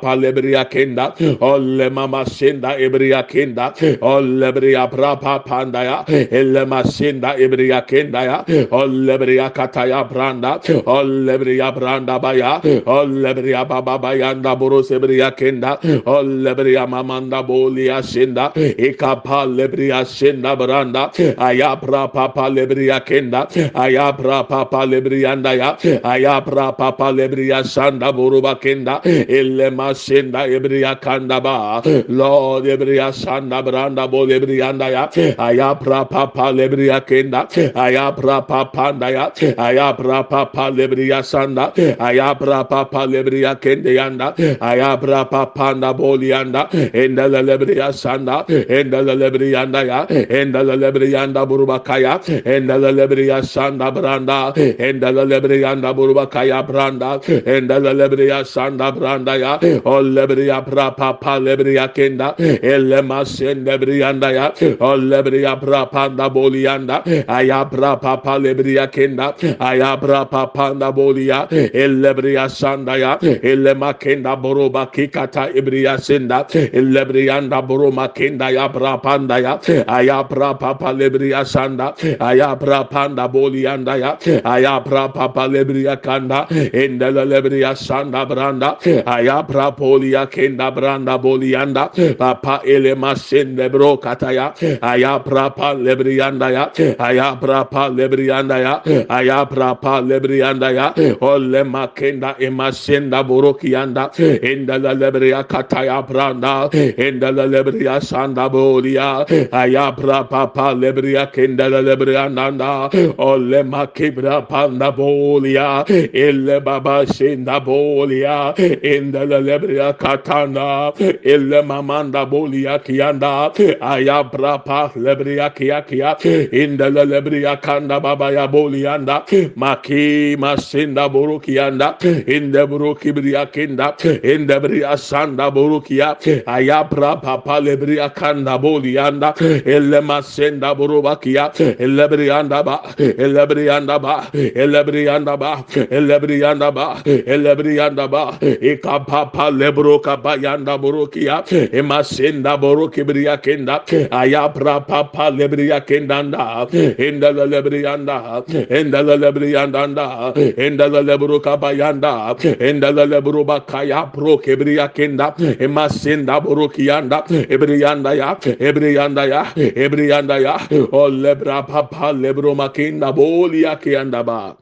palebria 0.54 0.70
kenda 0.70 1.14
ole 1.42 1.90
mama 1.92 2.26
senda 2.26 2.78
ebria 2.80 3.24
kenda 3.28 3.74
ole 4.02 4.52
bria 4.54 4.88
prapa 4.88 5.44
panda 5.46 5.84
ya 5.84 6.04
ele 6.08 6.66
masenda 6.66 7.36
ebria 7.38 7.82
kenda 7.88 8.24
ya 8.24 8.68
ole 8.72 9.18
bria 9.18 9.50
kataya 9.50 10.08
branda 10.10 10.60
ole 10.86 11.38
bria 11.38 11.72
branda 11.72 12.20
baya 12.22 12.62
ole 12.86 13.34
bria 13.34 13.66
baba 13.66 14.00
bayanda 14.00 14.56
boros 14.58 14.92
ebria 14.92 15.32
kenda 15.36 15.78
ole 16.06 16.56
bria 16.56 16.88
mamanda 16.88 17.44
bolia 17.46 18.04
senda 18.04 18.52
ikapa 18.56 19.46
lebria 19.46 20.06
senda 20.06 20.56
branda 20.56 21.12
aya 21.38 21.76
prapa 21.80 22.34
palebria 22.34 23.00
kenda 23.06 23.48
aya 23.76 24.14
prapa 24.14 24.66
palebrianda 24.70 25.54
ya 25.58 25.78
aya 26.04 26.42
prapa 26.42 26.92
palebria 26.98 27.64
sanda 27.64 28.12
boruba 28.14 28.56
kenda 28.60 29.02
ele 29.04 29.70
masenda 29.70 30.43
Ebriya 30.48 31.00
Kandaba, 31.00 31.84
Lord 32.10 32.66
Ebriya 32.66 33.14
Sanda 33.14 33.64
Branda 33.64 34.10
Bol 34.10 34.28
Ebriyanda 34.28 34.92
ya, 34.92 35.08
Ayapra 35.38 36.10
Papa 36.10 36.52
Lebriya 36.54 37.02
Kenda, 37.06 37.48
Ayapra 37.74 38.48
Papa 38.48 38.94
ya, 39.10 39.32
Ayapra 39.58 40.30
Papa 40.30 40.72
Lebriya 40.72 41.24
Sanda, 41.24 41.74
Ayapra 41.74 42.68
Papa 42.68 43.08
Lebriya 43.08 43.60
Kende 43.60 43.94
Yanda, 43.94 44.34
Ayapra 44.36 45.30
Papa 45.30 45.74
Nda 45.74 45.94
Bol 45.94 46.20
Yanda, 46.20 46.70
Enda 46.94 47.28
Lebriya 47.28 47.94
Sanda, 47.94 48.46
Enda 48.48 49.02
Lebriyanda 49.04 49.86
ya, 49.86 50.06
Enda 50.08 50.64
Lebriyanda 50.64 51.46
Burubakaya, 51.48 52.20
Enda 52.46 52.78
Lebriya 52.80 53.44
Sanda 53.44 53.92
Branda, 53.92 54.54
Enda 54.56 55.12
Lebriyanda 55.12 55.94
Burubakaya 55.94 56.66
Branda, 56.68 57.20
Enda 57.46 57.80
Lebriya 57.80 58.46
Sanda 58.46 58.92
Branda 58.92 59.38
ya, 59.40 59.60
Ol 59.86 60.14
lebriya 60.34 60.66
prapa 60.66 61.14
pa 61.20 61.40
lebriya 61.40 61.94
kenda. 61.94 62.36
Elema 62.38 63.26
sen 63.26 63.64
lebriyanda 63.66 64.34
ya. 64.34 64.52
O 64.82 64.98
lebriya 64.98 65.60
prapa 65.60 66.10
da 66.10 66.30
boliyanda. 66.30 67.04
Aya 67.28 67.66
prapa 67.70 68.18
pa 68.24 68.38
lebriya 68.38 68.88
kenda. 68.92 69.34
Aya 69.60 69.98
prapa 69.98 70.48
pa 70.54 70.74
da 70.74 70.92
boliya. 70.92 71.48
Elebriya 71.50 72.50
sanda 72.50 72.98
ya. 72.98 73.18
Elema 73.22 73.94
kenda 73.94 74.36
boroba 74.36 74.88
kikata 74.92 75.54
ibriya 75.56 76.00
senda. 76.02 76.46
Elebriyanda 76.50 77.62
boroma 77.66 78.10
kenda 78.14 78.50
ya 78.52 78.70
prapanda 78.70 79.40
ya. 79.40 79.60
Aya 79.88 80.24
prapa 80.24 80.76
pa 80.76 80.92
lebriya 80.94 81.46
sanda. 81.46 81.94
Aya 82.20 82.56
prapanda 82.56 83.28
boliyanda 83.30 83.98
ya. 83.98 84.18
Aya 84.46 84.82
prapa 84.84 85.30
pa 85.34 85.48
lebriya 85.48 86.02
kanda. 86.02 86.48
Endele 86.50 87.26
lebriya 87.26 87.76
sanda 87.78 88.26
branda. 88.26 88.78
Aya 89.06 89.44
prapolia 89.44 90.23
kenda 90.28 90.72
branda 90.74 91.18
bolianda 91.18 91.90
papa 92.18 92.62
ele 92.66 92.96
masende 92.96 93.70
bro 93.72 93.98
kataya. 93.98 94.54
Aya 94.82 95.20
prapa 95.24 95.74
lebrianda 95.76 96.52
ya. 96.52 96.72
Aya 97.00 97.36
prapa 97.40 97.90
lebrianda 97.90 98.58
ya. 98.60 98.82
Aya 99.10 99.46
prapa 99.46 100.02
lebrianda 100.02 100.72
ya. 100.74 100.94
Ole 101.22 101.64
makenda 101.64 102.36
emasenda 102.40 103.24
borokianda 103.24 104.12
endele 104.18 104.94
lebria 104.98 105.44
kataya 105.48 106.02
branda. 106.08 106.70
Endele 106.72 107.48
lebria 107.50 108.02
sanda 108.02 108.50
bolia 108.50 109.26
aya 109.52 109.92
prapa 109.96 110.48
pa 110.54 110.74
lebria 110.74 111.28
kenda 111.32 111.70
lebria 111.70 112.30
nanda. 112.32 112.90
Ole 113.18 113.64
makibra 113.64 114.48
panda 114.48 114.92
bolia 114.92 115.86
ele 116.14 116.60
baba 116.60 117.06
senda 117.08 117.60
bolia 117.60 118.54
endele 118.58 119.40
lebria 119.44 119.94
katanda 120.18 120.94
ele 121.24 121.62
mamanda 121.62 122.26
bolia 122.30 122.80
kianda 122.80 123.52
aya 123.82 124.24
brapa 124.24 124.92
lebria 124.96 125.50
kia 125.56 125.82
kia 125.82 126.16
indele 126.52 127.06
lebria 127.06 127.62
kanda 127.62 128.00
baba 128.00 128.32
ya 128.32 128.48
bolianda 128.48 129.24
maki 129.56 130.36
masinda 130.38 131.10
borukianda 131.10 131.98
inde 132.28 132.64
buruki 132.70 133.12
bria 133.14 133.46
kinda 133.46 133.96
inde 134.24 134.60
bria 134.62 134.98
sanda 134.98 135.52
borukia 135.52 136.16
aya 136.48 136.84
brapa 136.84 137.44
pa 137.44 137.60
lebria 137.60 138.10
kanda 138.14 138.58
bolianda 138.58 139.34
ele 139.66 140.02
masenda 140.02 140.76
borubakia 140.76 141.52
ele 141.80 142.08
brianda 142.08 142.64
ba 142.64 142.82
ele 143.00 143.46
brianda 143.48 144.00
ba 144.00 144.28
ele 144.34 144.84
brianda 144.84 145.38
ba 145.38 145.64
ele 145.90 146.20
brianda 146.20 146.72
ba 146.72 147.02
ele 147.06 147.56
brianda 147.56 148.08
ba 148.08 148.38
ikapapa 148.42 149.50
lebro 149.52 149.93
baroka 149.94 150.18
bayanda 150.22 150.78
borokia 150.78 151.44
emasenda 151.72 152.58
boroki 152.58 153.06
bria 153.06 153.38
kenda 153.38 153.86
ayabra 154.10 154.86
papa 154.88 155.30
lebria 155.32 155.82
kendanda 155.86 156.68
endala 156.98 157.46
lebrianda 157.46 158.44
endala 158.70 159.18
lebrianda 159.18 160.34
endala 160.58 161.02
lebroka 161.04 161.58
bayanda 161.60 162.36
endala 162.60 163.06
lebroba 163.06 163.66
kaya 163.66 164.10
pro 164.14 164.38
kebria 164.38 164.94
kenda 164.94 165.34
emasenda 165.60 166.42
borokianda 166.42 167.24
ebrianda 167.50 168.16
ya 168.16 168.36
ebrianda 168.60 169.26
ya 169.28 169.46
ebrianda 169.56 170.38
ya 170.42 170.58
o 170.92 171.10
lebra 171.10 171.64
papa 171.68 172.14
lebroma 172.14 172.70
kenda 172.74 173.14
bolia 173.14 173.76
kenda 173.80 174.24
ba. 174.24 174.56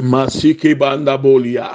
Masiki 0.00 0.80
banda 0.80 1.22
bolia. 1.22 1.70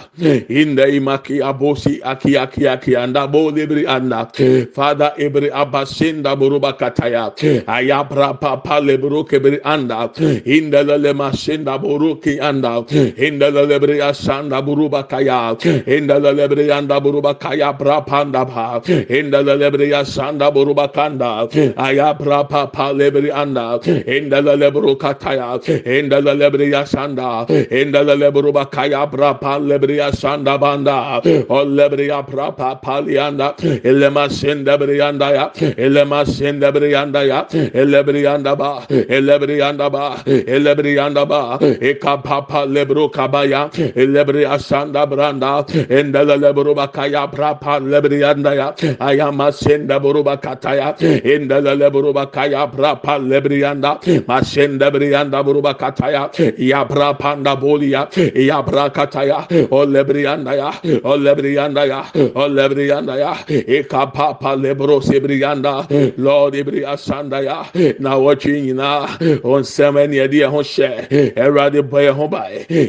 İn 0.49 0.75
the 0.75 0.91
imaki 0.93 1.45
abosi 1.45 2.01
aki 2.03 2.39
aki 2.39 2.69
aki 2.69 2.99
anda 2.99 3.33
bolibri 3.33 3.87
anda. 3.89 4.31
Father 4.75 5.13
ebri 5.19 5.51
abasinda 5.53 6.39
buruba 6.39 6.77
kataya. 6.77 7.33
Ayabra 7.67 8.39
papa 8.39 8.75
lebru 8.87 9.25
kebri 9.25 9.61
anda. 9.63 10.11
İn 10.45 10.71
the 10.71 10.87
lele 10.87 11.13
masinda 11.13 11.83
buruki 11.83 12.43
anda. 12.43 12.85
İn 13.17 13.39
the 13.39 13.51
lebri 13.51 14.03
asanda 14.03 14.67
buruba 14.67 15.07
kaya. 15.07 15.57
İn 15.87 16.07
the 16.07 16.37
lebri 16.37 16.73
anda 16.73 17.03
buruba 17.03 17.33
kaya 17.39 17.79
brapanda 17.79 18.47
ba. 18.47 18.81
İn 19.09 19.31
the 19.31 19.59
lebri 19.59 19.95
asanda 19.95 20.55
buruba 20.55 20.91
kanda. 20.91 21.47
Ayabra 21.77 22.47
papa 22.47 22.83
lebri 22.99 23.33
anda. 23.33 23.79
İn 23.85 24.29
the 24.29 24.59
lebru 24.59 24.97
kataya. 24.97 25.59
İn 25.85 26.09
the 26.09 26.39
lebri 26.39 26.77
asanda. 26.77 27.45
İn 27.49 27.91
the 27.91 28.12
lebruba 28.15 28.65
kaya 28.71 29.05
brapa 29.07 29.59
lebria 29.59 30.11
sanda 30.13 30.57
banda 30.57 31.21
o 31.49 31.63
lebria 31.65 32.23
brapa 32.25 32.79
palianda 32.81 33.55
elema 33.83 34.29
senda 34.29 34.77
brianda 34.77 35.31
ya 35.33 35.45
elema 35.77 36.25
senda 36.25 36.71
brianda 36.71 37.23
ya 37.27 37.45
elebrianda 37.73 38.55
ba 38.57 38.85
elebrianda 38.89 39.89
ba 39.91 40.17
elebrianda 40.25 41.25
ba 41.27 41.57
ekapapa 41.59 42.65
lebru 42.65 43.09
kabaya 43.11 43.69
elebria 43.95 44.59
sanda 44.59 45.05
branda 45.05 45.63
endele 45.89 46.37
lebruba 46.37 46.87
kaya 46.91 47.27
brapa 47.27 47.79
lebrianda 47.79 48.53
ya 48.55 48.67
ayama 48.99 49.51
senda 49.51 49.99
buruba 49.99 50.37
kataya 50.37 50.95
endele 50.99 51.75
lebruba 51.75 52.25
kaya 52.31 52.67
brapa 52.67 53.17
lebrianda 53.19 53.99
masenda 54.27 54.91
brianda 54.91 55.43
buruba 55.43 55.73
kataya 55.73 56.29
ya 56.57 56.85
brapanda 56.85 57.55
bolia 57.55 58.02
ya 58.35 58.61
brakataya 58.63 59.47
o 59.71 59.85
lebrianda 59.85 60.55
ya 60.55 60.71
o 61.03 61.17
lebrianda 61.17 61.85
ya 61.87 62.01
o 62.35 62.47
lebrianda 62.47 63.17
ya 63.17 63.33
ekapapa 63.47 64.55
lebro 64.55 65.01
sebrianda 65.01 65.87
lord 66.17 66.53
ebria 66.55 66.97
sanda 66.97 67.41
ya 67.41 67.65
na 67.99 68.15
wɔtwe 68.17 68.61
nyinaa 68.61 69.07
ɔnsɛm 69.43 69.95
ɛne 70.01 70.17
ɛde 70.25 70.39
ɛho 70.47 70.61
hyɛ 70.63 71.33
ɛwurade 71.35 71.81
bɔ 71.89 71.97
yɛn 72.07 72.15
ho 72.15 72.27
ba 72.27 72.43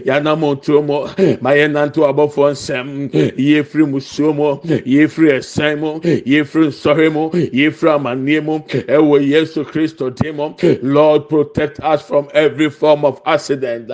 yana 0.05 0.37
mo 0.39 0.55
ntuo 0.55 0.85
mo 0.85 1.09
ma 1.41 1.51
yɛn 1.51 1.73
nante 1.73 2.01
abɔfoɔ 2.01 2.51
nsɛm 2.53 3.11
yɛfiri 3.37 3.85
musuo 3.93 4.35
mu 4.35 4.57
yɛfiri 4.85 5.39
ɛsɛn 5.39 5.79
mu 5.79 6.01
yɛfiri 6.01 6.67
nsɔhwɛ 6.69 7.13
mu 7.13 7.31
yɛfiri 7.31 7.91
amanneɛ 7.97 8.43
mu 8.45 8.59
ɛwɔ 8.89 9.27
yesu 9.27 9.65
kristo 9.65 10.11
dim 10.11 10.39
lord 10.83 11.29
protect 11.29 11.81
us 11.81 12.03
from 12.03 12.29
every 12.35 12.71
form 12.71 13.05
of 13.05 13.21
accident 13.27 13.91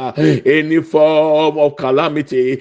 any 0.46 0.80
form 0.82 1.09
form 1.10 1.58
of 1.58 1.76
calamity. 1.76 2.56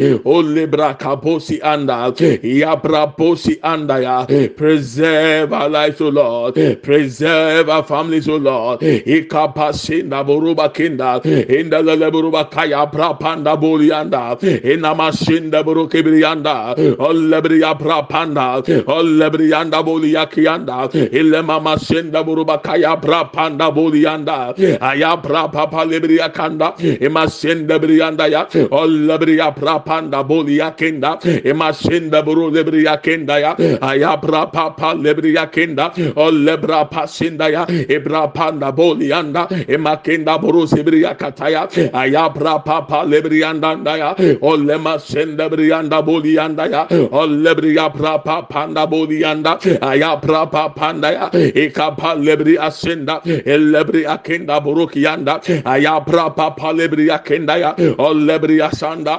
Anda. 1.62 2.12
Yabra 2.60 3.16
posi 3.18 3.60
anda 3.64 4.00
ya. 4.02 4.26
Preserve 4.56 5.54
our 5.54 5.70
lives, 5.70 6.02
O 6.02 6.10
Lord. 6.10 6.56
Preserve 6.84 7.70
our 7.70 7.84
families, 7.84 8.28
O 8.28 8.38
Lord. 8.38 8.80
Ikapasinda 8.82 10.24
buruba 10.26 10.74
kinda. 10.74 11.22
Inda 11.24 12.12
buruba 12.12 12.50
kaya 12.50 12.88
prapanda 12.92 13.56
bolianda. 13.58 14.38
Inamashinda 14.64 15.64
burukibrianda. 15.64 16.76
Olebriya 16.98 17.78
prapanda. 17.80 18.62
Olebrianda 18.88 19.84
boliakianda. 19.84 20.90
Ilema 21.12 21.60
masinda 21.60 22.24
buruba 22.24 22.58
kaya 22.64 22.98
prapanda 22.98 23.72
bolianda. 23.72 24.54
Aya 24.82 25.18
prapapa 25.18 25.86
lebriya 25.86 26.30
kanda. 26.34 26.74
Imasinda 26.80 27.80
brianda 27.80 28.28
bolia 28.46 28.68
olabria 28.72 29.52
prapanda 29.56 30.24
bolia 30.24 30.72
kenda. 30.76 31.20
Emashinda 31.44 32.24
buru 32.24 32.52
lebria 32.52 32.98
kenda 33.02 33.40
ya. 33.40 33.56
Ayabra 33.82 34.52
papa 34.52 34.94
lebria 34.96 35.48
kenda. 35.52 35.92
Olebra 36.16 36.90
pasinda 36.90 37.50
ya. 37.52 37.66
Ebra 37.90 38.34
panda 38.34 38.72
bolianda 38.72 39.48
emakenda 39.68 40.40
buru 40.40 40.68
sebria 40.68 41.16
kataya 41.18 41.68
ayabra 41.94 42.64
papa 42.64 43.04
lebrianda 43.06 43.98
ya 43.98 44.16
olema 44.42 45.00
senda 45.00 45.50
brianda 45.50 46.02
bolianda 46.02 46.66
ya. 46.70 46.88
Olebria 47.12 47.90
prapa 47.94 48.44
panda 48.50 48.88
bolianda 48.88 49.60
ayabra 49.82 50.50
papa 50.52 50.70
panda 50.76 51.12
ya. 51.12 51.30
Ekapa 51.32 52.16
lebri 52.16 52.58
asinda 52.58 53.22
elebri 53.46 54.06
akenda 54.06 54.60
buru 54.62 54.88
kianda 54.88 55.42
ayabra 55.66 56.36
papa 56.36 56.74
lebria 56.74 57.20
kenda 57.24 57.58
ya. 57.58 57.76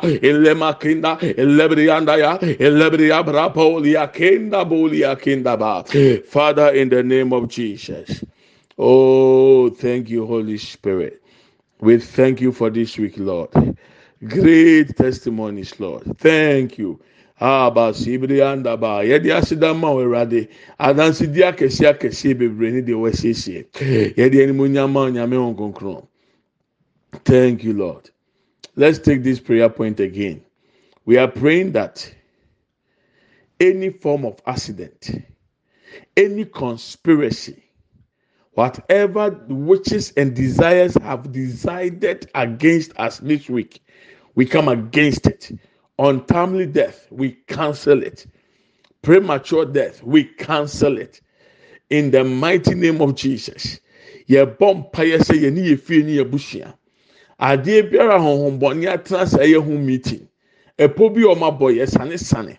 Elema 0.03 0.79
kinda. 0.81 1.19
Ya. 1.21 2.39
Elebri 2.39 3.11
abra 3.13 3.51
poli 3.51 3.95
akenda 3.97 4.65
boli 4.69 5.01
akenda 5.01 5.59
ba. 5.59 5.85
Father, 6.29 6.75
in 6.75 6.89
the 6.89 7.03
name 7.03 7.33
of 7.33 7.49
Jesus. 7.49 8.25
Oh, 8.79 9.71
thank 9.71 10.09
you, 10.09 10.27
Holy 10.27 10.59
Spirit. 10.59 11.23
We 11.81 11.99
thank 11.99 12.41
you 12.41 12.53
for 12.53 12.71
this 12.71 12.97
week, 12.99 13.15
Lord. 13.17 13.51
Great 14.27 14.97
testimonies, 14.97 15.79
Lord. 15.81 16.19
Thank 16.19 16.79
you. 16.79 17.01
Aba 17.41 17.95
sibiri 17.95 18.43
anda 18.43 18.77
ba 18.77 19.03
yɛde 19.03 19.33
aseda 19.33 19.75
ma 19.75 19.91
wo 19.91 20.05
awurade 20.05 20.49
adansedi 20.79 21.41
akɛse 21.41 21.89
akɛse 21.89 22.37
bebree 22.39 22.71
ne 22.71 22.83
deɛ 22.83 22.95
wɔasiesie 23.01 23.65
yɛde 24.15 24.43
anim 24.43 24.61
nyama 24.71 25.01
onyame 25.09 25.37
wɔn 25.37 26.07
thank 27.25 27.65
you 27.65 27.73
lord 27.73 28.10
let's 28.81 28.99
take 28.99 29.23
this 29.23 29.39
prayer 29.39 29.69
point 29.69 30.01
again. 30.01 30.43
We 31.05 31.19
are 31.19 31.29
praying 31.29 31.73
that 31.73 32.13
any 33.61 33.91
form 33.91 34.25
of 34.25 34.41
accident 34.47 35.11
any 36.17 36.45
conspiracy 36.47 37.63
whatever 38.53 39.31
witches 39.49 40.13
and 40.17 40.35
desires 40.35 40.95
have 40.95 41.31
decided 41.31 42.31
against 42.35 42.99
us 42.99 43.19
this 43.19 43.51
week 43.51 43.83
we 44.35 44.47
come 44.47 44.69
against 44.69 45.27
it. 45.27 45.51
Untimely 45.99 46.65
death 46.65 47.07
we 47.11 47.33
cancel 47.49 48.03
it. 48.03 48.27
Premature 49.03 49.67
death 49.67 50.03
we 50.03 50.25
cancel 50.25 50.97
it. 50.97 51.21
In 51.91 52.11
the 52.11 52.25
mighty 52.25 52.75
name 52.75 53.03
of 53.03 53.15
jesus. 53.17 53.81
Yɛbɔ 54.29 54.91
mpaeɛ 54.91 55.19
sɛ 55.19 55.35
yɛne 55.43 55.69
yɛ 55.69 55.79
fie 55.81 56.03
ne 56.03 56.17
yɛ 56.17 56.31
busua 56.31 56.75
adeɛ 57.41 57.83
biara 57.91 58.15
ahohombɔne 58.17 58.87
atena 58.89 59.25
sɛ 59.27 59.41
ɛyɛ 59.45 59.59
ho 59.65 59.73
meeting. 59.79 60.29
Ɛpo 60.79 61.13
bi 61.15 61.23
a 61.23 61.35
ɔmo 61.35 61.47
abɔ 61.49 61.67
yɛ 61.77 61.89
sane 61.89 62.19
sane. 62.19 62.59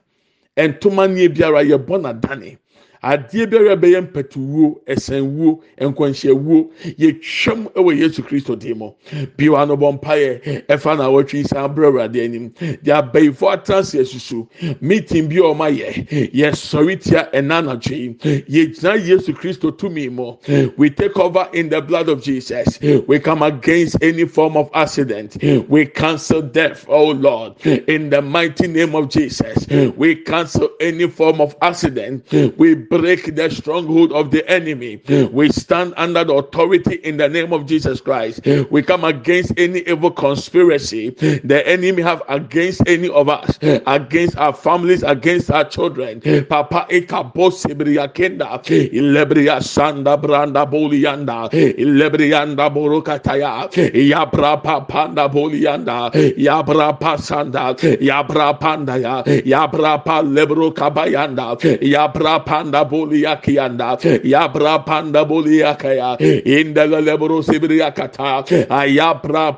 Ntoma 0.57 1.07
nie 1.13 1.27
biara 1.29 1.63
yɛbɔ 1.63 2.01
n'adane 2.01 2.57
adeɛ 3.03 3.45
biara 3.49 3.75
bɛyɛ 3.75 4.01
mpɛtuwuo 4.07 4.79
ɛsɛnwuo 4.87 5.59
nkwanhyɛwuo 5.81 6.69
yɛtwam 6.99 7.67
ɛwɔ 7.73 7.97
yesu 7.97 8.21
kristo 8.23 8.55
dim 8.55 8.77
mu. 8.77 8.91
Biwa 9.37 9.67
no 9.67 9.75
bɔ 9.77 9.99
mpaeɛ 9.99 10.65
ɛfa 10.67 10.97
na 10.97 11.05
awɔtwe 11.09 11.41
nsa 11.43 11.65
abrɛ 11.67 11.87
awurade 11.89 12.23
anim. 12.23 12.53
De 12.83 12.91
abayifo 12.91 13.49
atena 13.51 13.83
se 13.83 13.99
asusu 13.99 14.47
meeting 14.81 15.27
bi 15.27 15.37
a 15.37 15.41
ɔmo 15.41 15.65
ayɛ 15.69 16.31
yɛsɔre 16.31 17.01
tia 17.01 17.29
ɛna 17.33 17.61
anadwo 17.63 17.91
yi. 17.91 18.13
Yɛgyina 18.49 19.03
yesu 19.05 19.33
kristo 19.33 19.71
tumi 19.71 20.09
mu. 20.11 20.35
We 20.77 20.89
take 20.91 21.17
over 21.17 21.47
in 21.53 21.69
the 21.69 21.81
blood 21.81 22.07
of 22.09 22.21
jesus. 22.21 22.79
We 23.07 23.19
come 23.19 23.41
against 23.41 23.97
any 24.03 24.25
form 24.25 24.55
of 24.57 24.69
accident. 24.73 25.37
We 25.69 25.85
cancel 25.87 26.41
death 26.43 26.85
oh 26.87 27.09
lord. 27.11 27.53
In 27.65 28.09
the 28.11 28.21
mighty 28.21 28.67
name 28.67 28.93
of 28.95 29.09
jesus. 29.09 29.65
We 29.97 30.15
cancel 30.17 30.69
any 30.79 31.07
form 31.07 31.41
of 31.41 31.55
accident. 31.61 32.25
We 32.57 32.75
break 32.91 33.35
the 33.35 33.49
stronghold 33.49 34.11
of 34.11 34.31
the 34.31 34.43
enemy. 34.51 34.99
Hmm. 35.07 35.31
We 35.31 35.49
stand 35.49 35.93
under 35.95 36.25
the 36.25 36.33
authority 36.33 36.95
in 36.95 37.15
the 37.15 37.29
name 37.29 37.53
of 37.53 37.65
Jesus 37.65 38.01
Christ. 38.01 38.43
Hmm. 38.43 38.63
We 38.69 38.83
come 38.83 39.05
against 39.05 39.53
any 39.57 39.79
evil 39.87 40.11
conspiracy 40.11 41.15
hmm. 41.17 41.47
the 41.47 41.65
enemy 41.65 42.01
have 42.01 42.21
against 42.27 42.83
any 42.87 43.09
of 43.09 43.29
us, 43.29 43.57
against 43.61 44.37
our 44.37 44.53
families, 44.53 45.03
against 45.03 45.49
our 45.49 45.63
children. 45.63 46.19
Papa 46.19 46.85
eka 46.89 47.33
bosibriya 47.33 48.11
kenda, 48.13 48.59
ilebriya 48.91 49.63
sanda 49.63 50.21
branda 50.21 50.69
bolianda, 50.69 51.49
ilebriyanda 51.51 52.67
borokataya, 52.75 53.71
yabra 53.95 54.61
panda 54.87 55.29
bolianda, 55.29 56.11
yabra 56.35 56.99
pasanda, 56.99 57.73
yabra 58.01 58.59
panda 58.59 58.99
ya, 58.99 59.23
yabra 59.23 60.03
pa 60.03 60.21
lebro 60.21 60.73
kabayanda, 60.73 61.55
yabra 61.79 62.45
panda 62.45 62.80
bolia 62.85 63.35
kianda 63.41 63.97
yabra 64.23 64.85
panda 64.85 65.25
bolia 65.25 65.75
kaya 65.77 66.17
inda 66.45 66.85
lebro 66.87 67.41
sibriya 67.41 67.93
kata 67.93 68.43
ayabra 68.69 69.55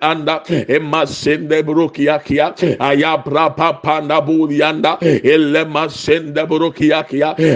anda 0.00 0.42
emma 0.68 1.06
sende 1.06 1.62
brukia 1.62 2.18
kia 2.24 2.54
ayabra 2.78 3.56
pa 3.56 3.72
panda 3.82 4.20
bolianda 4.20 4.98
elema 5.00 5.88
sende 5.88 6.46
brukia 6.46 7.02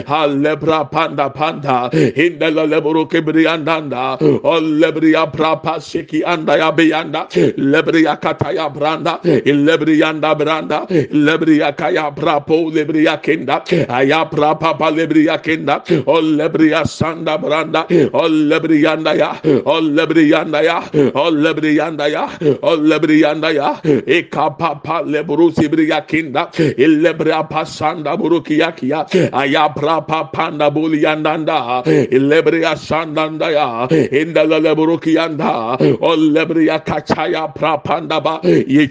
halebra 0.07 0.91
panda 0.91 1.31
panda 1.31 1.91
inda 1.93 2.51
lebro 2.51 3.07
kibrianda 3.07 3.77
anda 3.77 4.17
o 4.21 4.61
lebriya 4.61 5.27
prapa 5.33 5.81
siki 5.81 6.25
anda 6.25 6.57
ya 6.57 6.73
beyanda 6.73 7.27
lebriya 7.57 8.17
kata 8.21 8.53
ya 8.53 8.69
branda 8.69 9.21
lebriyanda 9.25 10.35
branda 10.35 10.87
lebriya 11.13 11.73
kaya 11.77 12.11
brapo 12.11 12.71
lebriya 12.71 13.21
kenda 13.23 13.63
ayabra 13.89 14.55
papa 14.59 14.91
lebriya 14.97 15.39
kenda 15.43 15.83
o 16.07 16.85
sanda 16.87 17.39
branda 17.39 17.87
o 18.13 18.29
lebriyanda 18.29 19.15
ya 19.17 19.31
o 19.65 19.81
lebriyanda 19.81 20.63
ya 20.65 20.79
o 21.15 21.31
lebriyanda 21.31 22.09
ya 22.11 22.29
o 22.63 22.77
ya 23.53 23.81
e 23.85 24.23
kapapa 24.23 25.03
lebru 25.03 25.53
sibriya 25.53 26.07
kenda 26.07 26.51
lebriya 26.79 27.49
pasanda 27.49 28.17
burukiya 28.17 28.73
kiya 28.77 29.07
aya 29.33 29.69
prapa 29.75 30.31
panda 30.33 30.71
buliyanda 30.71 31.83
lebriya 32.11 32.77
sandanda 32.77 33.51
ya 33.51 33.89
inda 34.11 34.45
lebru 34.45 34.99
kiyanda 34.99 35.77
o 36.01 36.17
lebriya 36.17 36.81
kachaya 36.85 37.49
prapanda 37.55 38.21
ba 38.23 38.41
ye 38.45 38.87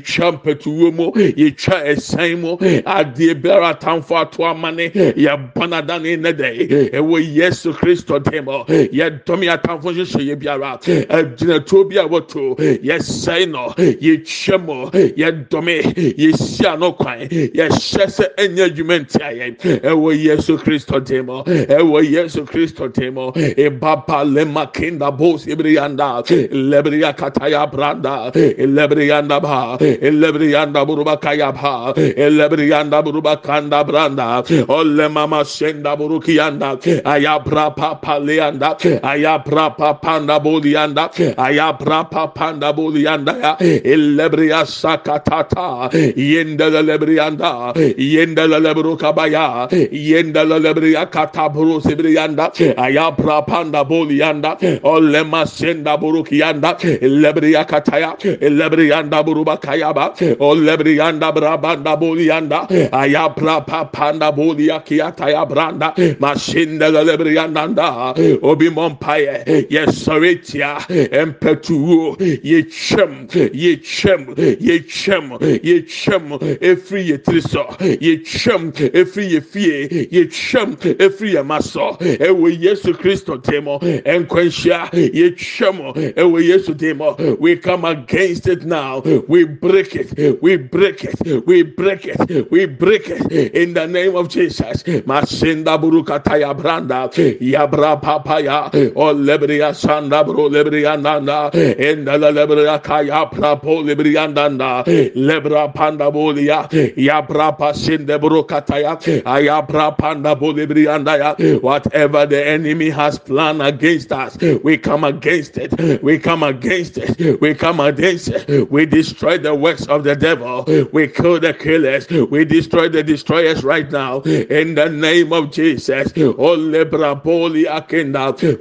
champetuwo 0.00 0.92
mu 0.92 1.12
ye 1.36 1.50
cha 1.52 1.84
esan 1.84 2.40
mu 2.40 2.58
adie 2.86 3.34
biara 3.34 3.74
tamfo 3.78 4.14
ato 4.42 4.46
amane 4.46 4.90
yɛbɔ 4.92 5.66
n'adane 5.68 6.16
ne 6.20 6.32
dɛ 6.32 6.90
ɛwɔ 6.92 7.34
yesu 7.36 7.72
kristo 7.72 8.18
dim 8.18 8.46
yɛdɔm 8.46 9.42
atamfo 9.48 9.92
nhyehyɛ 9.92 10.20
yɛ 10.28 10.36
biara. 10.38 10.78
Agyinatuo 11.08 11.88
bi 11.88 11.96
a 11.96 12.04
wɔto 12.08 12.56
yɛsɛe 12.82 13.48
no 13.50 13.72
yɛtwa 13.78 14.64
mu 14.64 14.90
yɛdɔme 14.90 15.82
yɛsi 16.18 16.66
ano 16.66 16.92
kwan 16.92 17.20
yɛhyɛ 17.28 18.06
sɛ 18.06 18.24
ɛnyɛ 18.36 18.70
adwuma 18.70 18.98
ntia 19.00 19.30
yɛn 19.38 19.56
ɛwɔ 19.82 20.18
yesu 20.24 20.56
kristo 20.58 21.00
dim 21.04 21.26
ɛwɔ 21.26 22.10
yesu 22.10 22.44
kristo 22.44 22.88
dim 22.92 23.14
ebaba 23.14 24.24
lema 24.24 24.72
kinda 24.72 25.10
bos 25.10 25.46
ebriyanda 25.46 26.22
lebriya 26.52 27.14
kataya 27.16 27.70
branda 27.70 28.32
lebriyanda 28.32 29.40
ba 29.40 29.76
lebriyanda 29.78 30.84
buruba 30.86 31.20
kaya 31.20 31.52
ba 31.52 31.92
lebriyanda 31.96 33.02
buruba 33.02 33.36
kanda 33.42 33.84
branda 33.84 34.21
leanda 34.22 34.64
ole 34.68 35.08
mama 35.08 35.44
senda 35.44 35.96
burukianda 35.96 36.76
ayabra 37.04 37.74
papa 37.76 38.18
leanda 38.18 38.76
ayabra 39.02 39.70
papanda 39.76 40.38
bulianda 40.40 41.10
ayabra 41.36 42.04
papanda 42.10 42.72
bulianda 42.72 43.56
elebria 43.60 44.64
sakatata 44.66 45.90
yendele 46.16 46.82
lebrianda 46.82 47.72
yendele 47.98 48.58
lebrukabaya 48.60 49.68
yendele 49.92 50.58
lebria 50.60 51.06
kataburu 51.06 51.80
sibrianda 51.80 52.50
ayabra 52.76 53.42
panda 53.46 53.84
bulianda 53.84 54.56
ole 54.82 55.22
masenda 55.24 55.96
burukianda 55.96 56.76
elebria 57.00 57.64
kataya 57.64 58.16
elebrianda 58.40 59.22
burubakayaba 59.22 60.14
olebrianda 60.40 61.32
brabanda 61.32 61.96
bulianda 61.96 62.66
ayabra 62.92 63.60
papa 63.66 64.11
boli 64.18 64.70
akiata 64.70 65.30
ya 65.30 65.44
branda 65.46 65.94
mashinda 66.18 66.90
lebri 66.90 67.38
anda 67.38 68.14
obi 68.42 68.70
mompaye 68.70 69.66
yesoretia 69.70 70.76
empetuo 71.10 72.16
yechem 72.42 73.26
yechem 73.52 74.26
yechem 74.60 75.30
yechem 75.62 76.38
efiri 76.60 77.08
yetiri 77.10 77.42
so 77.42 77.64
yechem 78.00 78.72
efiri 78.92 79.32
yefie 79.34 80.08
yechem 80.10 80.76
efiri 80.98 81.34
yemaso 81.34 81.96
ewe 82.20 82.56
yesu 82.60 82.94
kristo 82.94 83.36
temo 83.38 83.80
enkwanhyia 84.04 84.88
yechem 84.92 85.76
ewe 86.16 86.44
yesu 86.46 86.74
temo 86.74 87.16
we 87.40 87.56
come 87.56 87.84
against 87.84 88.46
it 88.48 88.64
now 88.64 89.00
we 89.28 89.44
break 89.44 89.94
it 89.94 90.12
we 90.42 90.56
break 90.56 91.04
it 91.04 91.46
we 91.46 91.62
break 91.62 92.06
it 92.06 92.50
we 92.50 92.66
break 92.66 93.08
it 93.08 93.32
in 93.54 93.74
the 93.74 93.86
name 93.86 94.01
of 94.08 94.28
jesus. 94.28 94.82
Masinda 94.82 95.78
burukataya 95.78 96.54
branda 96.56 97.10
yabra 97.40 98.00
papaya 98.00 98.70
o 98.96 99.14
lebria 99.14 99.72
sanda 99.74 100.24
bro 100.24 100.48
lebria 100.48 101.00
nanda 101.00 101.50
enda 101.52 102.18
la 102.18 102.30
lebria 102.30 102.82
kaya 102.82 103.26
prapo 103.30 103.82
lebria 103.82 104.32
nanda 104.32 104.84
lebra 105.14 105.74
panda 105.74 106.10
bolia 106.10 106.68
yabra 106.96 107.56
pasinde 107.58 108.18
burukataya 108.18 108.96
ayabra 109.24 109.96
panda 109.96 110.34
bolebria 110.34 111.02
nanda 111.02 111.36
whatever 111.60 112.26
the 112.26 112.46
enemy 112.46 112.90
has 112.90 113.18
planned 113.18 113.62
against 113.62 114.12
us 114.12 114.36
we 114.62 114.76
come 114.76 115.04
against 115.04 115.56
it 115.58 116.02
we 116.02 116.18
come 116.18 116.42
against 116.42 116.98
it 116.98 117.40
we 117.40 117.54
come 117.54 117.80
against 117.80 118.28
it. 118.28 118.70
We 118.70 118.86
destroy 118.86 119.38
the 119.38 119.54
works 119.54 119.86
of 119.86 120.04
the 120.04 120.14
devil 120.16 120.64
we 120.92 121.08
kill 121.08 121.40
the 121.40 121.54
killers 121.54 122.08
we 122.08 122.44
destroy 122.44 122.88
the 122.88 123.02
destroyers 123.02 123.64
right 123.64 123.90
now 123.92 124.20
in 124.22 124.74
the 124.74 124.88
name 124.88 125.32
of 125.32 125.50
Jesus. 125.52 126.12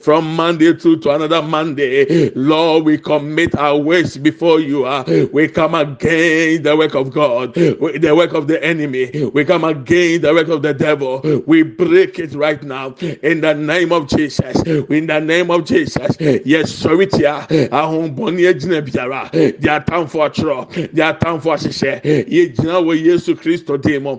From 0.03 0.35
Monday 0.35 0.73
to, 0.73 0.97
to 0.99 1.09
another 1.09 1.41
Monday. 1.41 2.29
Lord 2.35 2.85
we 2.85 2.97
commit 2.97 3.55
our 3.55 3.77
ways 3.77 4.17
before 4.17 4.59
you 4.59 4.85
uh, 4.85 5.03
we 5.31 5.47
come 5.47 5.75
against 5.75 6.63
the 6.63 6.75
work 6.77 6.93
of 6.95 7.11
God 7.11 7.53
the 7.53 8.13
work 8.15 8.33
of 8.33 8.47
the 8.47 8.63
enemy. 8.63 9.09
We 9.33 9.45
come 9.45 9.63
against 9.63 10.23
the 10.23 10.33
work 10.33 10.49
of 10.49 10.61
the 10.61 10.73
devil. 10.73 11.21
We 11.47 11.63
break 11.63 12.19
it 12.19 12.33
right 12.33 12.61
now 12.61 12.95
in 13.23 13.41
the 13.41 13.53
name 13.53 13.91
of 13.91 14.07
Jesus 14.07 14.61
in 14.63 15.07
the 15.07 15.19
name 15.19 15.49
of 15.51 15.65
Jesus. 15.65 16.17
Yes 16.19 16.73
sorry 16.73 17.07
tia 17.07 17.47
egyina 17.49 18.81
biara. 18.81 19.31
Di 19.31 19.67
atamfo 19.67 20.19
atwerɛ 20.27 20.93
di 20.93 21.01
atamfo 21.01 21.51
ahyehyɛ 21.55 22.01
yɛ 22.27 22.55
gyina 22.55 22.81
wɔ 22.81 22.93
Yesu 23.01 23.35
Kristo 23.35 23.81
dim 23.81 24.03
mu 24.03 24.17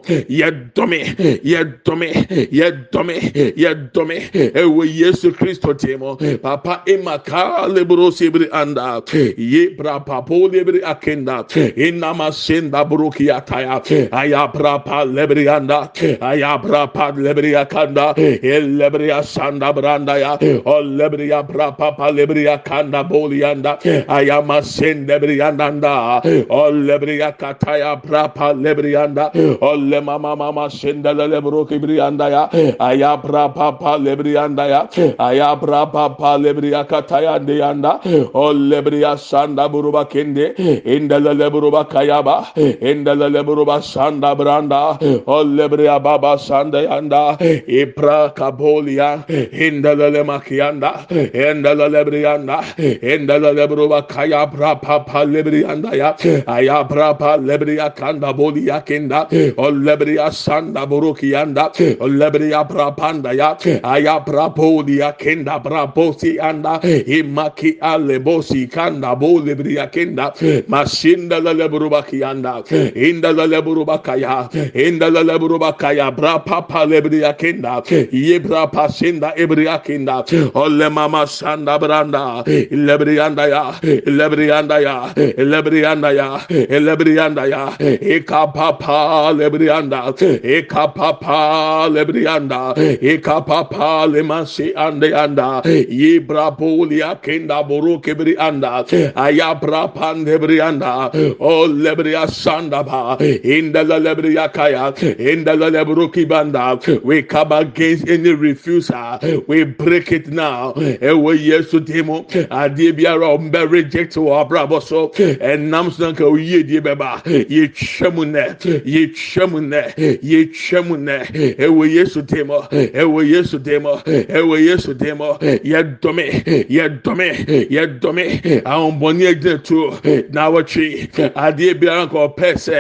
yɛ 1.53 1.83
dɔme 1.85 2.09
yɛ 2.51 2.89
dɔme 2.93 3.15
yɛ 3.57 3.91
dɔme 3.93 4.17
ɛwɔ 4.53 4.83
Yesu 4.93 5.33
Kristo 5.33 5.73
mu 5.99 6.17
papa 6.39 6.83
emaka 6.87 7.69
lebro 7.69 8.11
sebiri 8.11 8.49
anda. 8.53 9.03
Ye 9.37 9.69
bra 9.69 10.01
papo 10.01 10.49
lebri 10.49 10.83
akenda. 10.83 11.47
Inama 11.77 12.33
senda 12.33 12.85
broki 12.85 13.29
ataya 13.29 13.81
aya 14.13 14.49
bra 14.49 14.79
pa 14.79 15.05
lebri 15.05 15.49
anda. 15.49 15.91
Aya 16.21 16.59
bra 16.59 16.87
pa 16.87 17.13
lebri 17.13 17.53
akanda. 17.55 18.15
El 18.19 18.79
lebri 18.79 19.11
asanda 19.11 19.73
branda 19.73 20.19
ya. 20.19 20.37
O 20.65 20.83
lebri 20.83 21.29
ya 21.29 21.43
bra 21.43 21.71
papa 21.73 22.11
lebri 22.13 22.45
akanda 22.47 23.09
boli 23.09 23.45
anda. 23.45 23.79
Aya 24.09 24.43
masende 24.43 25.13
lebri 25.13 25.41
anda 25.41 26.21
o 26.51 26.71
lebri 26.71 27.21
akataya 27.21 28.03
bra 28.03 28.29
pa 28.29 28.53
lebri 28.53 28.97
anda. 28.97 29.31
O 29.61 29.75
le 29.75 30.01
mama 30.01 30.37
mama 30.37 30.71
senda 30.71 30.92
kendala 30.93 31.27
lebro 31.27 31.65
kibriyanda 31.65 32.29
ya. 32.29 32.43
Aya 32.79 33.17
pra 33.17 33.49
pa 33.49 33.73
pa 33.73 33.97
lebriyanda 33.97 34.69
ya. 34.69 34.81
Aya 35.19 35.57
pra 35.57 35.87
pa 35.87 36.09
pa 36.09 36.37
lebriya 36.37 36.85
kataya 36.85 37.39
ndiyanda 37.39 38.01
o 38.35 38.53
lebriya 38.53 39.17
sanda 39.17 39.69
buruba 39.69 40.05
kendi 40.05 40.53
indala 40.85 41.33
lebruba 41.33 41.85
kayaba. 41.89 42.53
İndala 42.57 43.33
lebruba 43.33 43.81
sanda 43.83 44.35
branda. 44.39 44.99
O 45.27 45.45
lebriya 45.45 46.05
baba 46.05 46.39
sanda 46.39 46.83
yanda. 46.83 47.37
İpra 47.67 48.35
kabolia. 48.35 49.19
İndala 49.53 50.13
lemakiyanda 50.13 50.93
indala 51.33 51.87
lebriyanda 51.93 52.61
indala 53.03 53.57
lebruba 53.57 54.07
kaya 54.07 54.51
pra 54.51 54.81
pa 54.81 55.05
pa 55.05 55.21
lebriyanda 55.25 55.97
ya. 55.97 56.17
Aya 56.47 56.89
pra 56.89 57.19
pa 57.19 57.37
lebriya 57.39 57.95
kanda 57.95 58.33
bolia 58.39 58.85
kenda. 58.85 59.29
O 59.57 59.71
lebriya 59.71 60.31
sanda 60.31 60.82
kaburuki 60.83 61.35
anda 61.37 61.71
lebriya 62.01 62.65
brapanda 62.69 63.33
ya 63.33 63.57
aya 63.83 64.21
brapodi 64.21 64.99
ya 64.99 65.13
kenda 65.13 65.59
braposi 65.63 66.41
anda 66.41 66.81
imaki 67.07 67.79
alebosi 67.81 68.67
kanda 68.67 69.15
bo 69.15 69.39
lebriya 69.41 69.87
kenda 69.91 70.33
mashinda 70.69 71.41
la 71.41 71.53
lebrubaki 71.55 72.25
anda 72.25 72.63
inda 72.95 73.33
la 73.33 73.47
lebrubakaya 73.47 74.49
inda 74.75 75.11
la 75.11 75.23
lebrubakaya 75.23 76.11
brapapa 76.11 76.87
lebriya 76.87 77.33
kenda 77.39 77.83
ye 78.11 78.39
brapa 78.41 78.89
shinda 78.91 79.33
ebriya 79.37 79.79
kenda 79.85 80.25
ole 80.55 80.89
mama 80.91 81.27
shanda 81.27 81.79
branda 81.79 82.43
lebriyanda 82.71 83.47
ya 83.49 83.63
lebriyanda 84.07 84.81
ya 84.83 85.15
lebriyanda 85.39 86.11
ya 86.13 86.41
lebriyanda 86.81 87.47
ya 87.47 87.63
ikapapa 88.03 88.73
ekapapa 88.83 89.33
lebriyanda 89.39 90.15
ek 90.43 90.72
eka 90.73 90.95
papa 90.95 91.89
lebrianda. 91.91 92.75
Eka 92.77 93.47
papa 93.47 94.07
lemasi 94.09 94.75
ande 94.75 95.13
anda. 95.13 95.63
Ye 95.65 96.19
bra 96.19 96.51
bolia 96.51 97.21
kenda 97.23 97.67
boru 97.67 98.01
kebri 98.01 98.37
anda 98.39 98.85
ayabra 99.15 99.93
pandebri 99.95 100.61
anda. 100.61 101.11
O 101.41 101.67
lebria 101.69 102.27
sanda 102.27 102.85
ba. 102.85 103.17
Inda 103.21 103.87
la 103.87 103.99
lebria 103.99 104.53
kaya. 104.53 104.93
Inda 105.19 105.59
la 105.59 105.71
lebru 105.71 106.13
kibanda. 106.13 107.03
We 107.03 107.23
come 107.23 107.53
against 107.53 108.09
any 108.09 108.31
refuser. 108.31 109.47
We 109.47 109.65
break 109.65 110.13
it 110.13 110.29
now. 110.29 110.73
Ewe 110.73 111.39
yesu 111.39 111.85
demo 111.85 112.25
adie 112.51 112.93
biara 112.93 113.29
o 113.29 113.39
mbe 113.39 113.71
reject 113.71 114.17
o 114.17 114.31
abrabo 114.31 114.83
so 114.83 115.09
enam 115.11 115.93
so 115.93 116.13
nka 116.13 116.25
oyi 116.25 116.67
die 116.67 116.81
beba. 116.81 117.23
Ye 117.27 117.69
twemu 117.69 118.25
ne 118.31 118.57
ye 118.85 119.09
twemu 119.09 119.69
ne 119.69 120.19
ye 120.23 120.47
twemu 120.53 120.99
ne. 120.99 121.55
Ewe 121.59 121.89
yesu 121.91 122.23
demo. 122.23 122.67
Ewe 122.71 123.25
yesu 123.27 123.59
demo. 123.59 124.01
Ewe 124.07 124.63
yesu 124.63 124.95
demo. 124.95 125.39
Ye 125.41 125.83
dome. 126.01 126.43
Ye 126.69 126.89
dome. 127.03 127.45
Ye 127.49 127.87
dome. 127.87 128.41
Ahombɔni 128.65 129.25
egyina 129.33 129.59
tuo 129.63 129.99
na 130.31 130.49
awɔtwe 130.51 131.11
adeɛ 131.35 131.75
biara 131.81 132.07
nka 132.07 132.19
ɔpɛ 132.29 132.49
sɛ 132.55 132.77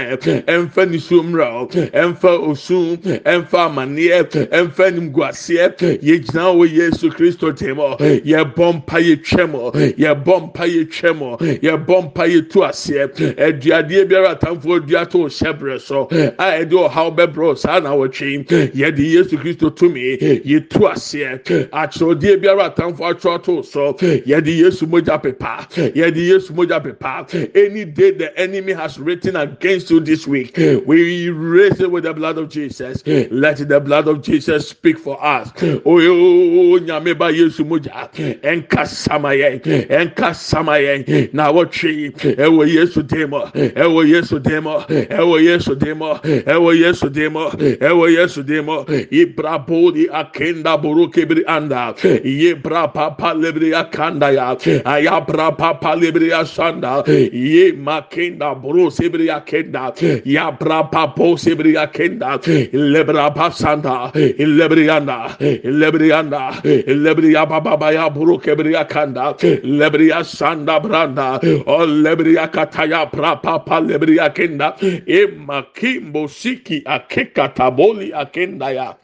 ɛnfɛ 0.46 0.82
nisuo 0.90 1.22
mmerɛ 1.22 1.90
ɛnfɛ 1.92 2.30
osun 2.48 2.96
ɛnfɛ 3.24 3.58
amaneɛ 3.66 4.24
ɛnfɛ 4.50 4.84
nimguaseɛ 4.94 5.76
yɛgyina 6.02 6.54
wɔ 6.54 6.72
yesu 6.72 7.10
kristo 7.10 7.52
tem 7.56 7.76
yɛbɔ 7.76 8.74
mpa 8.76 8.98
yɛ 9.00 9.16
twɛm 9.22 9.52
yɛbɔ 9.96 10.34
mpa 10.46 10.64
yɛ 10.66 10.84
twɛm 10.88 11.38
yɛbɔ 11.60 12.04
mpa 12.04 12.24
yɛ 12.28 12.48
tu 12.50 12.60
aseɛ 12.60 13.08
aduadeɛ 13.36 14.08
biara 14.08 14.34
atamfoɔ 14.38 14.86
dua 14.86 15.06
to 15.06 15.18
hyɛ 15.18 15.58
brɛ 15.58 15.80
so. 15.80 16.08
A 16.38 16.62
ɛde 16.64 16.72
ɔhaw 16.72 17.14
bɛbrɛ 17.16 17.56
saa 17.62 17.78
na 17.80 17.90
awɔtwe 17.90 18.44
yɛde 18.74 19.04
yesu 19.14 19.36
kristo 19.38 19.70
tumi 19.70 20.16
yɛtu 20.18 20.80
aseɛ. 20.92 21.68
Akyerɛwdeɛ 21.70 22.40
biara 22.42 22.64
atamfoɔ 22.74 23.14
atwerɛ 23.14 23.42
to 23.44 23.62
so 23.62 23.92
yɛde 23.94 24.52
yesu 24.62 24.86
mogya 24.86 25.22
pepa 25.22 25.66
yɛde 25.94 26.16
yesu 26.16 26.50
mogya 26.52 26.80
pepa. 26.82 27.26
Any 27.54 27.84
day 27.84 28.10
the 28.10 28.36
enemy 28.38 28.72
has 28.72 28.98
written 28.98 29.36
against 29.36 29.90
you 29.90 30.00
this 30.00 30.26
week 30.26 30.56
we 30.86 31.26
erase 31.26 31.80
it 31.80 31.90
with 31.90 32.04
the 32.04 32.12
blood 32.12 32.38
of 32.38 32.48
jesus. 32.48 33.02
Let 33.30 33.56
the 33.68 33.80
blood 33.80 34.08
of 34.08 34.22
jesus 34.22 34.68
speak 34.68 34.98
for 34.98 35.22
us. 35.24 35.52
Oyo 35.52 36.78
nyame 36.80 37.16
ba 37.16 37.26
yesu 37.32 37.64
mogya. 37.64 38.10
Ɛnka 38.42 38.86
sama 38.86 39.28
yɛn 39.30 39.62
ɛnka 39.62 40.34
sama 40.34 40.72
yɛn 40.72 41.32
na 41.32 41.52
wɔtwe 41.52 42.12
ɛwɔ 42.36 42.72
yesu 42.72 43.02
dim 43.02 43.30
ɛwɔ 43.30 44.08
yesu 44.08 44.38
dim 44.40 44.64
ɛwɔ 44.64 45.44
yesu 45.44 45.74
dim 45.78 45.98
ɛwɔ 46.00 46.78
yesu 46.78 47.10
dim 47.10 47.36
ewe 47.58 48.12
yesu 48.12 48.42
dimo 48.42 48.86
ibrabodi 49.10 50.08
akenda 50.12 50.76
buruke 50.78 51.28
bir 51.28 51.44
anda 51.46 51.94
ye 52.24 52.54
brapa 52.54 53.16
palebri 53.18 53.74
akanda 53.74 54.30
ya 54.30 54.56
aya 54.84 55.20
brapa 55.20 55.80
palebri 55.80 56.32
asanda 56.32 57.04
ye 57.06 57.72
makenda 57.72 58.54
buru 58.54 58.90
sebri 58.90 59.28
akenda 59.30 59.92
ya 60.24 60.50
brapa 60.50 61.14
po 61.16 61.36
sebri 61.36 61.76
akenda 61.76 62.38
lebra 62.72 63.30
pasanda 63.34 64.12
lebrianda 64.38 65.36
lebrianda 65.64 66.62
lebria 66.86 67.46
baba 67.46 67.92
ya 67.92 68.08
buruke 68.10 68.56
bir 68.56 68.76
akanda 68.76 69.34
lebria 69.64 70.24
sanda 70.24 70.80
branda 70.80 71.40
o 71.66 71.86
lebria 71.86 72.48
kataya 72.48 73.10
brapa 73.10 73.64
palebri 73.64 74.18
akenda 74.18 74.76
e 75.06 75.26
makimbo 75.26 76.28
siki 76.28 76.82
akeka 76.86 77.41
taboli 77.48 78.12
akenda 78.12 78.74
ya 78.74 78.94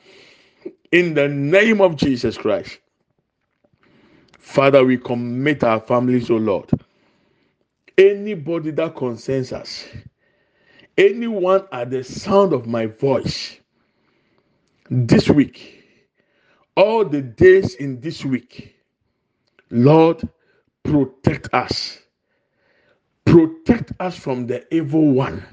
in 0.92 1.14
the 1.14 1.28
name 1.28 1.80
of 1.80 1.96
Jesus 1.96 2.36
Christ. 2.38 2.78
Father, 4.38 4.84
we 4.84 4.96
commit 4.98 5.64
our 5.64 5.80
families, 5.80 6.30
O 6.30 6.36
Lord. 6.36 6.70
Anybody 7.98 8.70
that 8.72 8.96
concerns 8.96 9.52
us, 9.52 9.86
anyone 10.96 11.66
at 11.72 11.90
the 11.90 12.04
sound 12.04 12.52
of 12.52 12.66
my 12.66 12.86
voice 12.86 13.58
this 14.90 15.28
week, 15.28 15.84
all 16.76 17.04
the 17.04 17.22
days 17.22 17.74
in 17.76 18.00
this 18.00 18.24
week, 18.24 18.76
Lord, 19.70 20.22
protect 20.84 21.52
us. 21.54 21.98
Protect 23.26 23.92
us 24.00 24.16
from 24.16 24.46
the 24.46 24.72
evil 24.74 25.10
one. 25.12 25.44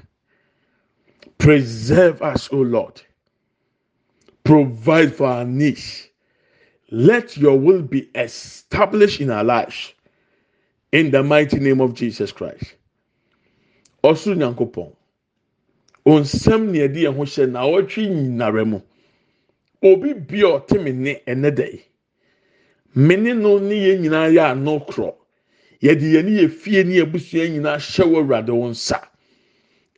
Preserve 1.38 2.22
us, 2.22 2.48
O 2.52 2.56
Lord. 2.56 3.00
Provide 4.44 5.14
for 5.14 5.26
our 5.26 5.44
needs. 5.44 6.08
Let 6.90 7.36
your 7.36 7.58
will 7.58 7.82
be 7.82 8.08
established 8.14 9.20
in 9.20 9.30
our 9.30 9.44
lives. 9.44 9.92
In 10.92 11.10
the 11.10 11.22
mighty 11.22 11.58
name 11.58 11.80
of 11.80 11.94
Jesus 11.94 12.32
Christ. 12.32 12.74
Ɔsoro 14.04 14.36
nyankopɔn. 14.36 14.92
Onsɛm 16.06 16.70
na 16.70 16.78
yɛde 16.78 17.00
yɛn 17.02 17.16
ho 17.16 17.24
hyɛ 17.24 17.50
na 17.50 17.62
ɔtwe 17.62 18.08
nyinara 18.08 18.64
mu. 18.64 18.80
Obi 19.82 20.12
bi 20.14 20.38
a 20.38 20.60
ɔte 20.60 20.82
me 20.82 20.92
ne 20.92 21.20
ɛnɛ 21.26 21.54
da 21.54 21.64
yi. 21.64 21.82
Me 22.94 23.16
ne 23.16 23.32
no 23.32 23.58
ne 23.58 23.74
yɛn 23.74 24.00
nyinaa 24.02 24.30
yɛ 24.32 24.50
ano 24.52 24.78
korɔ. 24.80 25.14
Yɛde 25.82 26.02
yɛn 26.02 26.24
ne 26.24 26.42
yɛ 26.42 26.50
fie 26.50 26.84
ne 26.84 27.00
abusua 27.00 27.48
nyinaa 27.48 27.78
hyɛ 27.78 28.04
wɔ 28.06 28.18
Awurade 28.22 28.52
wɔn 28.52 28.70
nsa. 28.70 29.08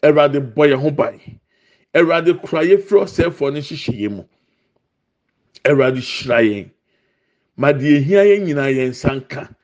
Awurade 0.03 0.41
bɔ 0.55 0.69
yɛn 0.71 0.81
ho 0.81 0.91
ban. 0.91 1.21
Awurade 1.95 2.41
kura 2.43 2.63
yɛ 2.65 2.83
firi 2.83 3.01
ɔsɛɛfoɔ 3.03 3.53
ne 3.53 3.61
nhyehyɛeɛ 3.61 4.11
mu. 4.11 4.25
Awurade 5.65 5.99
hyira 5.99 6.43
yɛn. 6.43 6.71
Ma 7.57 7.73
deɛ 7.73 7.99
ehia 8.05 8.25
yɛn 8.25 8.45
nyinaa 8.47 8.73
yɛn 8.75 8.91
nsa 8.91 9.11
nka. 9.21 9.55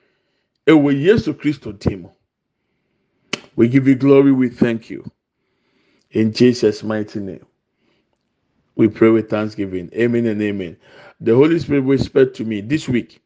Ɛwɔ 0.67 1.01
Yesu 1.03 1.35
Kristo 1.35 1.73
dim. 1.79 2.09
We 3.57 3.69
give 3.69 3.87
you 3.89 3.95
glory, 3.95 4.33
we 4.33 4.49
thank 4.49 4.91
you. 4.91 5.05
In 6.13 6.33
Jesus' 6.33 6.83
mighty 6.83 7.21
name. 7.21 7.45
We 8.77 8.89
pray 8.89 9.11
with 9.11 9.31
thanksgiving. 9.31 9.91
Amen 9.95 10.27
and 10.27 10.43
amen. 10.43 10.77
The 11.21 11.35
Holy 11.35 11.59
Spirit 11.61 11.85
whispered 11.85 12.35
to 12.35 12.45
me 12.45 12.61
this 12.61 12.89
week. 12.89 13.23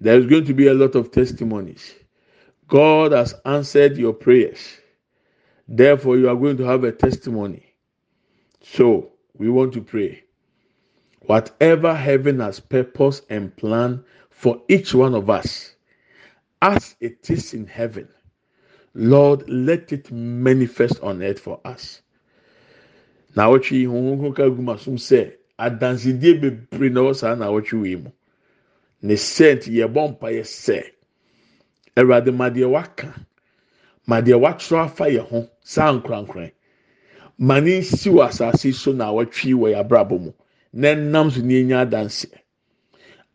There's 0.00 0.26
going 0.26 0.46
to 0.46 0.54
be 0.54 0.66
a 0.68 0.74
lot 0.74 0.96
of 0.96 1.12
testimonies. 1.12 1.94
God 2.68 3.12
has 3.12 3.34
answered 3.44 3.96
your 3.98 4.12
prayers. 4.14 4.58
Therefore, 5.74 6.18
you 6.18 6.28
are 6.28 6.36
going 6.36 6.58
to 6.58 6.64
have 6.64 6.84
a 6.84 6.92
testimony. 6.92 7.64
So, 8.62 9.12
we 9.38 9.48
want 9.48 9.72
to 9.72 9.80
pray. 9.80 10.22
Whatever 11.22 11.94
heaven 11.94 12.40
has 12.40 12.60
purpose 12.60 13.22
and 13.30 13.56
plan 13.56 14.04
for 14.28 14.60
each 14.68 14.92
one 14.92 15.14
of 15.14 15.30
us, 15.30 15.74
as 16.60 16.94
it 17.00 17.30
is 17.30 17.54
in 17.54 17.66
heaven, 17.66 18.06
Lord, 18.92 19.48
let 19.48 19.92
it 19.94 20.12
manifest 20.12 21.00
on 21.00 21.22
earth 21.22 21.40
for 21.40 21.58
us. 21.64 22.02
Na 23.34 23.48
awɔtwe 23.48 23.70
yi 23.72 23.86
huhu 23.86 24.34
ka 24.36 24.46
gu 24.50 24.60
ma 24.60 24.76
som 24.76 24.96
sɛ 24.96 25.32
adansidie 25.58 26.38
bebree 26.38 26.90
na 26.92 27.00
ɛwɔ 27.00 27.16
saa 27.16 27.34
na 27.34 27.46
awɔtwe 27.46 27.80
wei 27.80 27.96
mu. 27.96 28.10
Ne 29.00 29.14
sɛnt 29.14 29.64
yɛbɔ 29.72 30.10
mpa 30.10 30.28
yɛ 30.36 30.44
sɛ 30.44 30.84
ma 32.36 32.50
deɛ 32.50 32.68
waka 32.70 33.14
ma 34.06 34.20
deɛ 34.20 34.36
watwerɛ 34.40 34.84
afa 34.84 35.04
yɛn 35.10 35.28
ho 35.28 35.48
saa 35.62 35.92
nkorankora 35.92 36.50
ma 37.38 37.60
ne 37.60 37.78
nsi 37.80 38.10
wɔ 38.10 38.28
asase 38.28 38.72
so 38.74 38.92
na 38.92 39.06
awɔtwe 39.10 39.44
yi 39.44 39.54
wɔ 39.54 39.68
yɛ 39.72 39.78
abrabɔ 39.84 40.20
mu 40.20 40.32
na 40.72 40.88
ɛnam 40.94 41.30
so 41.32 41.40
ne 41.40 41.62
enya 41.62 41.82
adanse. 41.86 42.26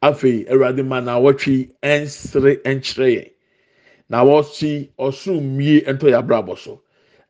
Afei 0.02 0.46
Awurade 0.50 0.86
ma 0.86 1.00
na 1.00 1.20
awɔtwe 1.20 1.48
yi 1.48 1.70
ɛnsere 1.84 2.62
ɛnkyerɛ 2.64 3.08
yɛn. 3.16 3.30
na 4.10 4.24
wɔsi 4.24 4.90
ɔsoro 4.98 5.40
mmie 5.42 5.82
ntɔ 5.86 6.08
yɛ 6.12 6.18
abrabɔ 6.22 6.58
so. 6.58 6.82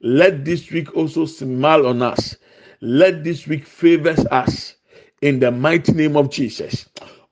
Let 0.01 0.45
this 0.45 0.69
week 0.71 0.95
also 0.95 1.25
smile 1.25 1.87
on 1.87 2.01
us. 2.01 2.35
Let 2.81 3.23
this 3.23 3.47
week 3.47 3.65
favours 3.65 4.23
us. 4.29 4.75
In 5.21 5.39
the 5.39 5.51
mighty 5.51 5.93
name 5.93 6.15
of 6.15 6.29
jesus 6.29 6.85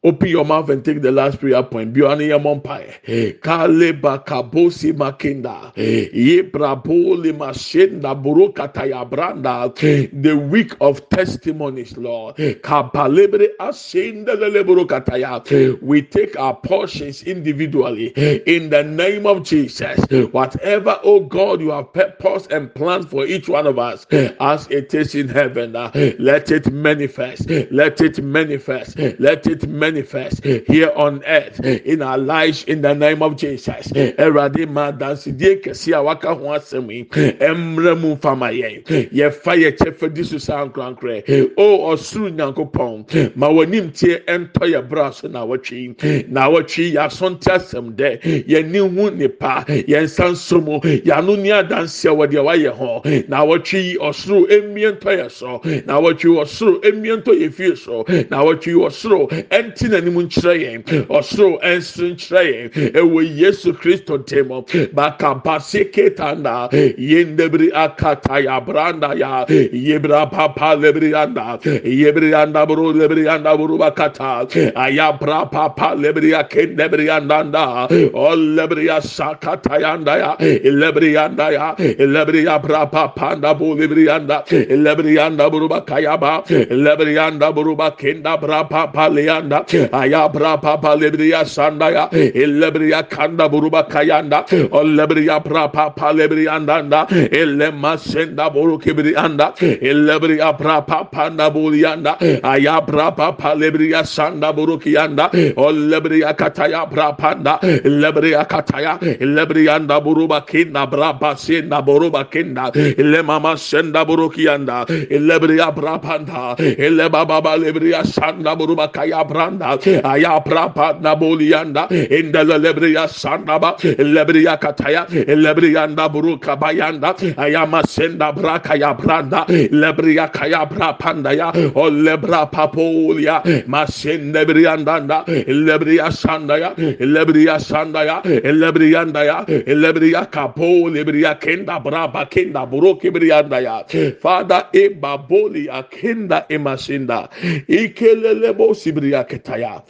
open 0.06 0.30
your 0.30 0.46
mouth 0.46 0.70
and 0.70 0.86
take 0.86 1.02
the 1.02 1.12
last 1.12 1.40
prayer 1.40 1.64
point. 1.64 1.94
Mpa 1.96 2.80
yẹ 3.08 3.40
kálíbà 3.42 4.18
kàbósì 4.26 4.94
makinda 4.94 5.72
yebrabóli 5.76 7.34
mashinda 7.34 8.14
buru 8.16 8.54
katayabranda 8.54 9.74
the 10.22 10.36
week 10.36 10.74
of 10.80 11.08
testimonies 11.10 11.98
lord. 11.98 12.36
Kapalebre 12.36 13.50
ashindelele 13.60 14.66
buru 14.66 14.86
kataya 14.86 15.42
we 15.82 16.02
take 16.02 16.38
our 16.40 16.56
portions 16.56 17.24
individually. 17.24 18.08
In 18.46 18.70
the 18.70 18.84
name 18.84 19.26
of 19.26 19.44
jesus 19.44 20.00
whatever 20.32 21.00
oh 21.04 21.22
god 21.22 21.62
you 21.62 21.72
have 21.72 21.92
purpose 21.94 22.48
and 22.52 22.74
planned 22.76 23.10
for 23.10 23.26
each 23.26 23.50
one 23.50 23.66
of 23.68 23.80
us 23.80 24.06
as 24.40 24.68
it 24.70 24.94
is 24.94 25.16
in 25.16 25.28
heaven 25.28 25.74
let 26.20 26.52
it 26.52 26.72
manifest. 26.72 27.50
Let 27.72 28.02
it 28.02 28.24
manifest. 28.24 28.98
Let 29.20 29.48
it 29.48 29.68
manifest 29.68 29.95
manifest 29.96 30.44
here 30.44 30.92
on 30.96 31.24
earth 31.26 31.60
in 31.64 32.02
our 32.02 32.18
lives 32.18 32.64
in 32.66 32.82
the 32.82 32.94
name 32.94 33.22
of 33.22 33.36
Jesus. 33.38 33.88
Erade 33.94 34.68
ma 34.70 34.92
dansidie 34.92 35.62
kɛse 35.64 35.98
a 35.98 36.04
waka 36.04 36.36
ho 36.36 36.44
asɛm 36.46 36.92
yi. 36.92 37.06
Ɛmrɛ 37.06 38.00
mu 38.00 38.16
nfama 38.16 38.52
yɛn 38.52 38.84
yɛfa 39.12 39.56
yɛ 39.62 39.78
kyɛfɛ 39.78 40.14
di 40.14 40.24
so 40.24 40.38
saa 40.38 40.66
nkorankorɛ 40.68 41.52
o 41.58 41.94
ɔsoro 41.96 42.30
nyankopɔn 42.36 43.36
ma 43.36 43.48
w'anim 43.50 43.92
tie 43.98 44.20
ɛntɔ 44.28 44.70
yɛ 44.74 44.88
bra 44.90 45.12
so 45.12 45.28
na 45.28 45.46
wɔtwe 45.46 46.28
na 46.30 46.50
wɔtwe 46.50 46.94
yɛasɔnte 46.94 47.48
asɛm 47.56 47.96
dɛ 47.96 48.22
yɛni 48.46 48.78
hu 48.96 49.12
nipa 49.12 49.64
yɛn 49.68 50.04
nsa 50.04 50.32
nso 50.32 50.62
mu. 50.64 50.80
Yɛano 50.82 51.40
ni 51.42 51.50
adansi 51.50 52.10
a 52.12 52.16
wɔde 52.16 52.34
wayɛ 52.44 52.72
ho. 52.74 53.02
Na 53.30 53.46
wɔtwe 53.46 53.96
ɔsoro 53.98 54.46
emie 54.52 54.92
ntɔ 54.92 55.12
yɛ 55.24 55.32
so. 55.32 55.62
Na 55.86 56.00
wɔtwe 56.02 56.36
ɔsoro 56.44 56.84
emie 56.84 57.16
ntɔ 57.22 57.40
yɛ 57.40 57.54
fie 57.54 57.76
so. 57.76 58.04
Na 58.30 58.44
wɔtwe 58.44 58.74
ɔsoro 58.76 59.30
ɛnti 59.50 59.75
ti 59.76 59.88
n'anim 59.88 60.16
nkyerɛ 60.16 60.54
yɛn. 60.64 60.82
Ɔsoro 61.08 61.62
ɛnso 61.62 62.16
nkyerɛ 62.16 62.42
yɛn. 62.52 62.94
Ɛwɔ 62.94 63.38
yesu 63.38 63.74
kristo 63.74 64.18
ntɛm 64.18 64.50
bakabase 64.94 65.92
ketanda. 65.92 66.70
Yendebiri 66.98 67.72
akata 67.72 68.44
ya 68.44 68.60
branda 68.62 69.14
ya. 69.18 69.46
Yebra 69.46 70.32
papa 70.32 70.76
lebiri 70.76 71.14
anda. 71.14 71.60
Yebiri 71.84 72.34
anda 72.34 72.66
buru 72.66 72.94
lebiri 72.94 73.28
anda 73.28 73.58
buru 73.58 73.78
bakata. 73.78 74.48
Ayabra 74.76 75.52
papa 75.52 75.96
lebiri 75.96 76.32
akendebiri 76.34 77.10
anda 77.10 77.36
anda. 77.40 77.88
Olebiri 78.14 78.88
asakata 78.90 79.80
yanda 79.82 80.18
ya 80.18 80.36
lebiri 80.38 81.18
anda 81.18 81.52
ya. 81.52 81.76
Lebiri 81.76 82.48
abra 82.48 82.88
papa 82.88 83.32
anda 83.34 83.54
bu 83.54 83.76
lebiri 83.76 84.10
anda. 84.10 84.44
Lebiri 84.50 85.20
anda 85.20 85.50
buru 85.50 85.68
bakayaba 85.68 86.46
lebiri 86.70 87.18
anda 87.20 87.52
buru 87.52 87.76
bakenda 87.76 88.40
bra 88.40 88.64
papa 88.64 89.10
leanda 89.10 89.65
ayabra 89.92 90.62
papa 90.62 90.96
lebriya 90.96 91.46
sandaya 91.46 92.10
ellebriya 92.12 93.10
kanda 93.10 93.50
buruba 93.50 93.88
kayanda. 93.90 94.46
Ollebriya 94.72 95.44
pra 95.44 95.68
papa 95.72 96.14
lebriyandanda 96.14 97.08
elle 97.32 97.72
masenda 97.72 98.50
boru 98.54 98.78
kibriyanda 98.80 99.54
ellebriya 99.82 100.58
pra 100.58 100.82
papa 100.82 101.30
da 101.30 101.50
buliyanda 101.50 102.18
ayabra 102.44 103.16
papa 103.16 103.56
lebriya 103.56 104.06
sanda 104.06 104.54
boru 104.54 104.78
kiyanda 104.80 105.30
ollebriya 105.56 106.36
kataya 106.36 106.86
pra 106.90 107.14
panda 107.14 107.60
lebriya 107.84 108.46
kataya 108.48 109.00
lebriyanda 109.20 110.02
buruba 110.04 110.46
kinda 110.46 110.86
bra 110.88 111.14
basenda 111.14 111.82
boruba 111.82 112.30
kinda. 112.30 112.72
Elle 112.76 113.24
mama 113.24 113.58
senda 113.58 114.06
boru 114.06 114.30
kiyanda 114.30 114.86
ellebriya 115.10 115.72
pra 115.76 115.98
panda 116.00 116.56
elle 116.60 117.10
baba 117.10 117.58
lebriya 117.58 118.04
sanda 118.06 118.56
buruba 118.56 118.92
kaya 118.92 119.24
branda 119.24 119.55
sanda 119.60 120.04
aya 120.04 120.40
prapa 120.42 120.98
nabolianda 121.02 121.88
indele 121.90 122.58
lebriya 122.60 123.08
sandaba 123.08 123.76
lebriya 123.98 124.58
kataya 124.60 125.06
lebriyanda 125.10 126.10
buruka 126.10 126.56
bayanda 126.60 127.16
aya 127.38 127.66
masenda 127.66 128.32
braka 128.36 128.76
branda 128.94 129.46
lebriya 129.48 130.32
kaya 130.32 130.66
brapanda 130.66 131.34
ya 131.36 131.52
o 131.76 131.90
lebra 131.90 132.46
papolia 132.52 133.42
masende 133.68 134.46
briyanda 134.46 135.24
lebriya 135.48 136.12
sanda 136.12 136.58
ya 136.58 136.74
lebriya 137.00 137.60
sanda 137.60 138.04
ya 138.06 138.22
lebriyanda 138.24 139.24
ya 139.24 139.46
lebriya 139.68 140.26
kapo 140.32 140.90
lebriya 140.90 141.36
kenda 141.40 141.80
braba 141.80 142.26
kenda 142.26 142.66
buruki 142.66 143.10
briyanda 143.12 143.60
ya 143.60 143.84
father 144.22 144.68
e 144.74 144.90
baboli 144.90 145.70
akenda 145.70 146.46
emasenda 146.50 147.30
ikelelebo 147.68 148.74
sibriya 148.74 149.24
ketaya 149.46 149.84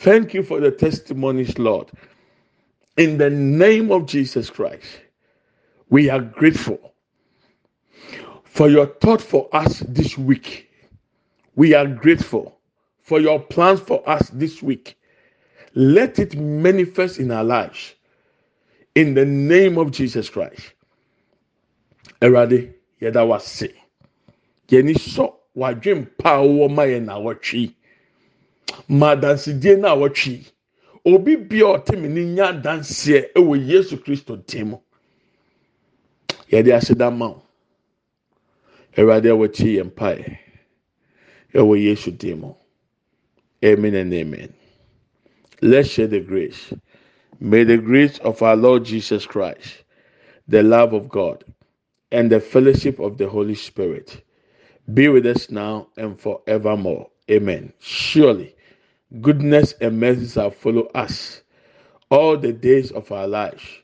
thank 0.00 0.34
you 0.34 0.42
for 0.42 0.60
the 0.60 0.70
testimonies 0.70 1.58
lord. 1.58 1.90
In 2.96 3.18
the 3.18 3.30
name 3.30 3.90
of 3.90 4.06
jesus 4.06 4.50
christ 4.50 4.86
we 5.90 6.10
are 6.10 6.20
grateful 6.20 6.94
for 8.44 8.68
your 8.68 8.86
thought 8.86 9.22
for 9.22 9.48
us 9.52 9.80
this 9.88 10.18
week. 10.18 10.68
We 11.54 11.74
are 11.74 11.86
grateful 11.86 12.58
for 13.00 13.20
your 13.20 13.38
plans 13.40 13.80
for 13.80 14.06
us 14.08 14.30
this 14.30 14.62
week. 14.62 14.98
Let 15.74 16.18
it 16.18 16.36
manifest 16.36 17.18
in 17.20 17.30
our 17.30 17.44
lives. 17.44 17.94
In 18.94 19.14
the 19.14 19.24
name 19.24 19.78
of 19.78 19.92
jesus 19.92 20.28
christ. 20.28 20.72
Erade, 22.20 22.74
yɛda 23.00 23.24
wase. 23.26 23.72
Yɛni 24.68 24.94
sɔ 24.94 25.32
wadwe 25.56 25.94
mpa 26.06 26.40
a 26.40 26.42
wɔwɔ 26.42 26.74
ma 26.74 26.82
yɛn 26.82 27.04
na 27.04 27.14
wɔtwe 27.18 27.72
ma 28.88 29.14
adansidie 29.14 29.76
na 29.78 29.94
wɔtwe 29.94 30.46
obi 31.04 31.36
bia 31.36 31.64
ɔte 31.64 31.96
ni 31.96 32.24
nya 32.24 32.46
adanseɛ 32.52 33.32
ɛwɔ 33.34 33.66
yesu 33.68 33.96
kristo 33.98 34.36
dim 34.46 34.76
yɛde 36.50 36.70
ahyɛda 36.72 37.10
ma 37.16 37.28
wo. 37.28 37.42
Awurade 38.96 39.26
a 39.30 39.36
wɔtie 39.36 39.76
yɛn 39.78 39.90
mpaeɛ 39.92 40.38
ɛwɔ 41.54 41.82
yesu 41.82 42.56
amen 43.64 43.94
and 43.94 44.14
amen. 44.14 44.54
Let's 45.60 45.88
share 45.88 46.06
the 46.06 46.20
grace. 46.20 46.72
May 47.40 47.64
the 47.64 47.78
grace 47.78 48.18
of 48.18 48.42
our 48.42 48.56
lord 48.56 48.84
jesus 48.84 49.26
christ 49.26 49.84
the 50.48 50.62
love 50.62 50.92
of 50.92 51.08
god 51.08 51.44
and 52.10 52.30
the 52.32 52.40
fellowship 52.40 52.98
of 52.98 53.18
the 53.18 53.28
holy 53.28 53.54
spirit 53.54 54.22
be 54.94 55.08
with 55.08 55.26
us 55.26 55.50
now 55.50 55.86
and 55.96 56.18
forevermore. 56.18 57.10
Amen. 57.30 57.72
Surely, 57.78 58.54
goodness 59.20 59.74
and 59.80 59.98
mercy 59.98 60.26
shall 60.28 60.50
follow 60.50 60.82
us 60.94 61.42
all 62.10 62.36
the 62.36 62.52
days 62.52 62.90
of 62.92 63.10
our 63.12 63.26
life, 63.26 63.82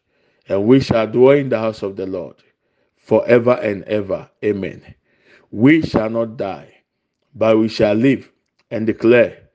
and 0.49 0.65
we 0.65 0.81
shall 0.81 1.07
dwell 1.07 1.37
in 1.37 1.49
the 1.49 1.59
house 1.59 1.83
of 1.83 1.97
the 1.97 2.07
Lord 2.07 2.37
forever 2.97 3.53
and 3.63 3.83
ever. 3.85 4.29
Amen. 4.45 4.83
We 5.51 5.83
shall 5.83 6.11
not 6.11 6.37
die, 6.37 6.73
but 7.35 7.59
we 7.59 7.69
shall 7.69 7.95
live 7.95 8.31
and 8.71 8.87
declare 8.87 9.49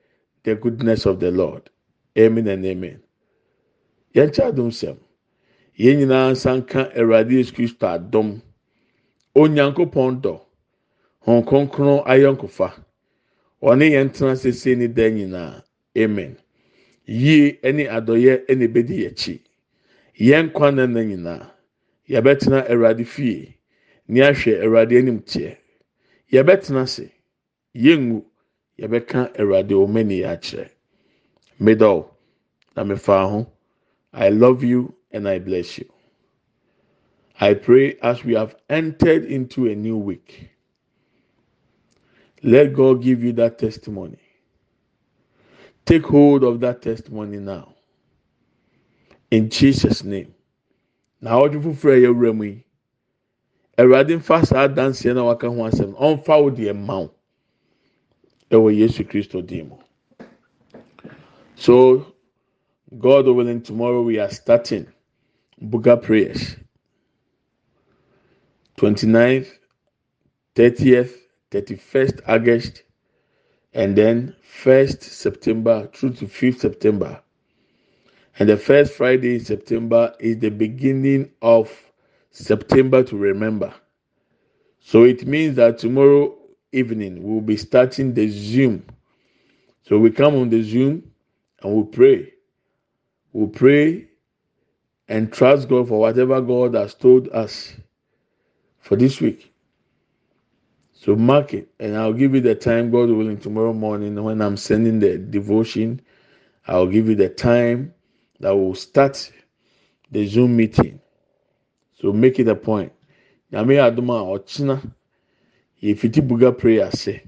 the 0.44 0.54
goodness 0.54 1.06
of 1.06 1.20
the 1.20 1.30
Lord. 1.30 1.70
Amen 2.18 2.48
and 2.48 2.64
amen. 2.64 3.02
Yɛn 4.14 4.30
kyɛ 4.30 4.52
adum 4.52 4.70
sɛm. 4.70 4.96
Yɛn 5.78 5.98
nyinaa 5.98 6.32
nsa 6.32 6.56
nka 6.60 6.92
Awurade 6.96 7.30
Yesu 7.30 7.52
Kristo 7.54 7.86
adum. 7.86 8.42
Onyankopɔn 9.36 10.20
dɔ. 10.20 10.40
hɔn 11.26 12.04
ayɔnkofa 12.06 12.72
ɔne 13.62 13.90
yɛn 13.92 14.12
tena 14.12 14.36
sese 14.36 14.74
ne 14.76 14.86
da 14.88 15.08
nyinaa. 15.10 15.62
Amen. 15.96 16.36
Yie 17.06 17.58
ne 17.62 17.84
adɔyɛ 17.86 18.48
ne 18.56 18.66
bɛdi 18.68 18.96
yɛkyi. 19.04 19.40
Yɛn 20.18 20.52
kwan 20.52 20.76
na 20.76 20.86
na 20.86 21.00
nyinaa. 21.00 21.50
Yɛbɛtena 22.08 22.68
awurade 22.70 23.04
fie 23.06 23.56
ne 24.08 24.20
ahwɛ 24.20 24.62
awurade 24.64 24.98
anim 24.98 25.20
teɛ. 25.20 25.56
Yɛbɛtena 26.32 26.82
ase. 26.82 27.10
Yɛngu. 27.74 28.24
Yɛbɛka 28.78 29.36
awurade 29.38 29.72
ɔmani 29.74 30.24
akyerɛ. 30.24 30.70
Medɔw 31.60 32.08
na 32.76 32.84
mefaa 32.84 33.28
ho. 33.30 33.52
I 34.12 34.30
love 34.30 34.64
you 34.64 34.94
and 35.12 35.28
i 35.28 35.38
bless 35.38 35.78
you. 35.78 35.86
I 37.40 37.54
pray 37.54 37.96
as 38.02 38.24
we 38.24 38.34
have 38.34 38.56
entered 38.68 39.24
into 39.24 39.66
a 39.68 39.74
new 39.74 39.96
week. 39.96 40.50
Let 42.42 42.72
God 42.72 43.02
give 43.02 43.22
you 43.22 43.32
that 43.34 43.58
testimony. 43.58 44.18
Take 45.84 46.04
hold 46.06 46.44
of 46.44 46.60
that 46.60 46.82
testimony 46.82 47.38
now. 47.38 47.74
In 49.30 49.50
Jesus' 49.50 50.02
name. 50.04 50.34
Na 51.20 51.32
ɔdwe 51.38 51.62
foforɔ 51.62 51.92
a 51.96 52.00
yɛwura 52.06 52.34
mu 52.36 52.44
yi, 52.44 52.64
Awurade 53.76 54.16
nfa 54.16 54.46
saa 54.46 54.68
danseɛ 54.68 55.14
na 55.14 55.24
waka 55.24 55.48
ho 55.48 55.56
asɛm, 55.56 55.94
ɔnfa 55.94 56.42
wo 56.42 56.50
deɛ 56.50 56.74
mma 56.74 56.98
wo. 57.00 57.14
Ɛwɔ 58.50 58.76
Yesu 58.76 59.04
Kristo 59.04 59.46
dim 59.46 59.68
mu. 59.68 59.76
So, 61.56 62.14
God 62.98 63.26
willing, 63.26 63.62
tomorrow 63.62 64.02
we 64.02 64.18
are 64.18 64.30
starting 64.30 64.86
Buga 65.62 66.02
prayers. 66.02 66.56
29th, 68.78 69.58
30th, 70.56 71.14
31st 71.50 72.20
August, 72.26 72.82
and 73.74 73.96
then 73.96 74.34
1st 74.62 75.02
September 75.02 75.88
through 75.92 76.14
to 76.14 76.26
5th 76.26 76.60
September. 76.60 77.20
And 78.38 78.48
the 78.48 78.56
first 78.56 78.94
Friday 78.94 79.34
in 79.34 79.44
September 79.44 80.14
is 80.18 80.38
the 80.38 80.50
beginning 80.50 81.30
of 81.42 81.70
September 82.30 83.02
to 83.04 83.16
remember. 83.16 83.74
So 84.80 85.04
it 85.04 85.26
means 85.26 85.56
that 85.56 85.78
tomorrow 85.78 86.36
evening 86.72 87.22
we'll 87.22 87.40
be 87.42 87.56
starting 87.56 88.14
the 88.14 88.28
Zoom. 88.28 88.84
So 89.82 89.98
we 89.98 90.10
come 90.10 90.36
on 90.36 90.48
the 90.48 90.62
Zoom 90.62 91.10
and 91.62 91.74
we 91.74 91.84
pray. 91.84 92.32
We 93.32 93.46
pray 93.48 94.08
and 95.08 95.32
trust 95.32 95.68
God 95.68 95.88
for 95.88 96.00
whatever 96.00 96.40
God 96.40 96.74
has 96.74 96.94
told 96.94 97.28
us 97.28 97.74
for 98.80 98.96
this 98.96 99.20
week. 99.20 99.49
So 101.00 101.16
mark 101.16 101.54
it, 101.54 101.66
and 101.80 101.96
I'll 101.96 102.12
give 102.12 102.34
you 102.34 102.42
the 102.42 102.54
time, 102.54 102.90
God 102.90 103.08
willing, 103.08 103.38
tomorrow 103.38 103.72
morning 103.72 104.22
when 104.22 104.42
I'm 104.42 104.58
sending 104.58 105.00
the 105.00 105.16
devotion. 105.16 106.02
I'll 106.66 106.86
give 106.86 107.08
you 107.08 107.14
the 107.14 107.30
time 107.30 107.94
that 108.40 108.50
will 108.50 108.74
start 108.74 109.32
the 110.10 110.26
Zoom 110.26 110.58
meeting. 110.58 111.00
So 111.98 112.12
make 112.12 112.38
it 112.38 112.48
a 112.48 112.54
point. 112.54 112.92
Nyame 113.50 113.78
aduma 113.80 114.20
ɔkyina 114.20 114.92
yɛfiti 115.82 116.20
buga 116.20 116.52
prayer 116.56 116.90
say 116.90 117.22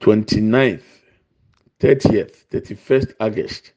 29th, 0.00 0.82
30th, 1.78 2.46
31st 2.50 3.14
August. 3.20 3.72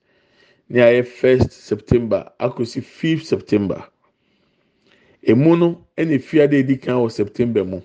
Ne 0.68 0.80
ayɛ 0.80 1.06
1st 1.06 1.52
September 1.52 2.32
akɔsi 2.40 2.82
5th 2.82 3.26
September. 3.26 3.88
Emu 5.22 5.56
no 5.56 5.86
ɛna 5.96 6.20
fiade 6.20 6.54
edi 6.54 6.76
kan 6.76 6.96
wɔ 6.96 7.12
September 7.12 7.64
mu. 7.64 7.82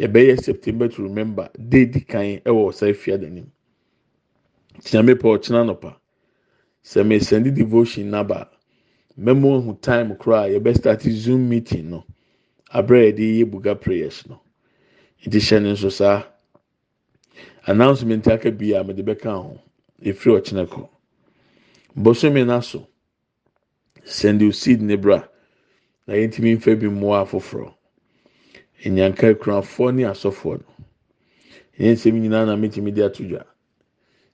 Yɛbɛyɛ 0.00 0.42
september 0.42 0.88
to 0.88 1.02
remember 1.02 1.50
day 1.68 1.84
di 1.84 2.00
kan 2.00 2.24
ɛwɔ 2.48 2.68
ɔsa 2.70 2.88
efia 2.90 3.18
danim 3.18 3.50
tinyame 4.82 5.14
pɛ 5.14 5.26
ɔkyena 5.36 5.64
nɔpa. 5.68 5.96
Sɛ 6.82 7.02
mɛsɛndi 7.04 7.54
devotion 7.54 8.10
naba 8.10 8.48
mɛmo 9.18 9.60
ehu 9.60 9.80
time 9.82 10.16
koraa 10.16 10.48
yɛbɛ 10.48 10.76
start 10.76 11.02
zoom 11.02 11.48
meeting 11.48 11.90
no 11.90 12.04
abere 12.72 13.12
yɛde 13.12 13.24
yɛ 13.38 13.44
buga 13.50 13.74
prayers 13.78 14.26
no. 14.28 14.40
Nti 15.26 15.38
hyɛ 15.38 15.62
ne 15.62 15.72
nso 15.72 15.90
saa. 15.92 16.24
Announcement 17.66 18.26
aka 18.28 18.50
bi 18.50 18.72
a 18.72 18.82
mɛde 18.82 19.02
bɛka 19.04 19.30
ho 19.42 19.60
efiri 20.02 20.40
ɔkyena 20.40 20.66
kɔ. 20.66 20.88
Bɔsɔmi 21.98 22.44
n'aso 22.46 22.86
send 24.04 24.40
you 24.40 24.52
seed 24.52 24.80
ne 24.80 24.96
bra. 24.96 25.28
Na 26.06 26.14
yɛntumi 26.14 26.56
nfa 26.56 26.74
bi 26.80 26.86
mmoa 26.86 27.22
afoforɔ. 27.26 27.74
Nyanka 28.86 29.34
kurafoɔ 29.34 29.94
ne 29.94 30.02
asɔfoɔ 30.04 30.58
no. 30.60 30.66
Yɛn 31.78 31.92
nsɛm 31.94 32.14
nyinaa 32.20 32.46
na 32.46 32.56
mɛtumi 32.56 32.94
de 32.94 33.04
ato 33.04 33.24
dwa. 33.24 33.44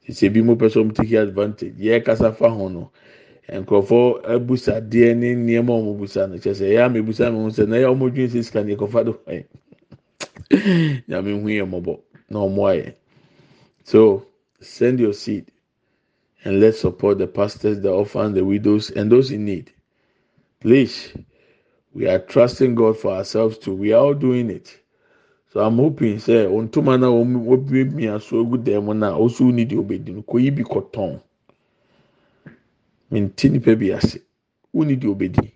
Sisi 0.07 0.27
ebi 0.27 0.43
mo 0.45 0.55
pɛ 0.57 0.67
sɛ 0.71 0.83
ɔmo 0.83 0.95
take 0.95 1.13
advantage 1.13 1.77
yɛ 1.79 2.05
kasa 2.05 2.33
fa 2.33 2.49
ho 2.51 2.69
no 2.69 2.91
nkurɔfoɔ 3.49 4.23
abusa 4.25 4.77
adeɛ 4.81 5.17
ne 5.17 5.35
nneɛma 5.35 5.71
a 5.75 5.81
ɔmo 5.83 5.99
busa 5.99 6.27
no. 6.29 6.37
Kyɛ 6.37 6.53
sɛ 6.55 6.65
ɛyɛ 6.71 6.85
ama 6.87 6.99
ebusa 6.99 7.31
mi 7.33 7.39
ho 7.43 7.49
sɛ 7.51 7.69
na 7.69 7.77
ɛyɛ 7.77 7.89
ɔmo 7.95 8.11
dwene 8.15 8.29
sɛ 8.31 8.45
sika 8.45 8.65
ne 8.65 8.75
ɛkɔfa 8.77 9.05
do. 9.05 9.13
Hɔn 9.27 9.45
nyame 11.09 11.31
hu 11.43 11.49
yɛ 11.49 11.65
mɔbɔ 11.69 12.01
na 12.31 12.39
ɔmo 12.41 12.63
ayɛ. 12.71 12.95
So 13.85 14.27
send 14.61 15.01
your 15.01 15.13
seed 15.13 15.51
and 16.45 16.61
let's 16.61 16.81
support 16.81 17.19
the 17.19 17.27
pastors 17.27 17.81
the 17.81 17.91
orphans 17.91 18.35
the 18.35 18.45
widows 18.45 18.91
and 18.91 19.11
those 19.11 19.31
in 19.31 19.45
need. 19.45 19.73
Please. 20.61 21.13
We 21.97 22.07
are 22.09 22.19
trusting 22.19 22.75
God 22.75 22.99
for 22.99 23.13
ourselves 23.15 23.57
too. 23.57 23.75
We 23.75 23.95
are 23.95 24.05
all 24.05 24.13
doing 24.15 24.51
it. 24.51 24.79
so 25.51 25.61
i'm 25.65 25.77
hoping 25.77 26.17
sɛ 26.19 26.45
ntoma 26.69 27.01
na 27.01 27.07
wɔn 27.09 27.47
wɔbie 27.47 28.21
so 28.21 28.43
egu 28.45 28.83
mu 28.85 28.93
na 28.93 29.17
ni 29.17 29.65
deɛ 29.65 29.79
ɔbɛdi 29.81 30.15
no 30.15 30.23
kò 30.23 30.39
yi 30.39 30.51
bi 30.51 30.63
kɔtɔn 30.63 31.19
menti 33.11 33.49
nipa 33.49 33.75
bi 33.77 33.93
ase. 33.93 34.19
Woni 34.75 34.97
deɛ 35.01 35.09
ɔbɛdi 35.17 35.51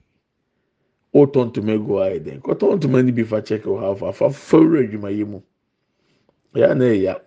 ɔtɔn 1.15 1.49
ntoma 1.53 1.73
egu 1.77 1.93
ayɛ 2.01 2.19
dɛ 2.25 2.41
kɔtɔn 2.41 2.77
ntoma 2.81 3.05
ni 3.05 3.13
bi 3.13 3.23
fa 3.25 3.43
check 3.43 3.65
wɔ 3.65 3.79
ha 3.81 3.95
fa 3.95 4.11
fa 4.13 4.29
fɛwura 4.31 4.89
adwuma 4.89 5.11
yɛ 5.13 5.27
mu. 5.29 5.41
Ɛyà 6.55 6.75
na 6.75 6.85
ɛyà 6.87 7.21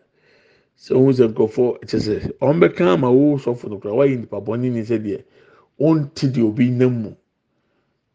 sɛ 0.75 0.95
ohun 0.95 1.13
sɛ 1.13 1.27
nkurɔfoɔ 1.29 1.79
kyɛ 1.85 1.99
sɛ 2.01 2.33
wɔn 2.41 2.59
bɛka 2.59 2.93
ama 2.93 3.11
wo 3.11 3.37
sɔfo 3.37 3.69
no 3.69 3.77
kora 3.77 3.93
wɔayɛ 3.93 4.19
nipa 4.21 4.41
bɔ 4.41 4.59
ne 4.59 4.69
ne 4.71 4.81
sɛ 4.81 4.97
deɛ 4.97 6.41
obi 6.43 6.71
nam 6.71 7.03
mu 7.03 7.11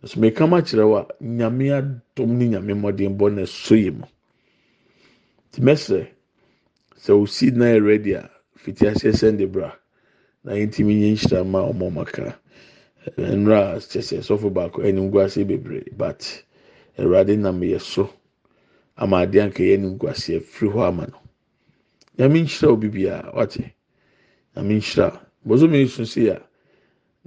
sọmika 0.07 0.47
ma 0.49 0.61
kyerɛ 0.63 0.85
wa 0.89 1.07
nyame 1.21 1.73
adom 1.73 2.39
ne 2.39 2.49
nyame 2.49 2.75
mmɔdenbɔ 2.75 3.35
na 3.35 3.43
ɛso 3.43 3.75
yɛ 3.77 3.91
mu. 3.99 4.07
Tìmɛsrɛ 5.53 6.07
sɛ 6.97 7.13
osi 7.15 7.51
na 7.51 7.65
yɛ 7.67 7.85
ready 7.87 8.13
a 8.15 8.31
fiti 8.57 8.87
ahyɛ 8.87 9.13
sɛnde 9.13 9.51
bra 9.51 9.73
na 10.45 10.53
yɛn 10.53 10.71
ti 10.73 10.85
mi 10.85 10.95
nye 10.95 11.13
nhyira 11.15 11.45
ma 11.47 11.61
ɔmo 11.67 11.91
ɔmo 11.91 12.01
aka 12.03 12.39
nwura 13.17 13.79
kyɛ 13.81 14.21
sɔfo 14.23 14.53
baako 14.53 14.83
ɛnim 14.83 15.11
gu 15.11 15.19
ase 15.21 15.45
bebree 15.45 15.85
but 15.97 16.45
awurade 16.99 17.37
nam 17.39 17.61
yɛ 17.61 17.81
so. 17.81 18.11
Ama 18.97 19.17
adeɛ 19.27 19.43
anka 19.47 19.63
yɛ 19.63 19.79
ɛnim 19.79 19.97
gu 19.99 20.09
ase 20.09 20.29
efiri 20.39 20.71
hɔ 20.73 20.89
ama 20.89 21.07
no. 21.07 21.19
Nyame 22.19 22.43
nhyira 22.43 22.69
obi 22.71 22.89
bia 22.89 23.31
wate 23.35 23.73
nyame 24.57 24.79
nhyira. 24.79 25.21
Bosom 25.45 25.75
yi 25.75 25.87
so 25.87 26.05
si 26.05 26.29
a 26.29 26.43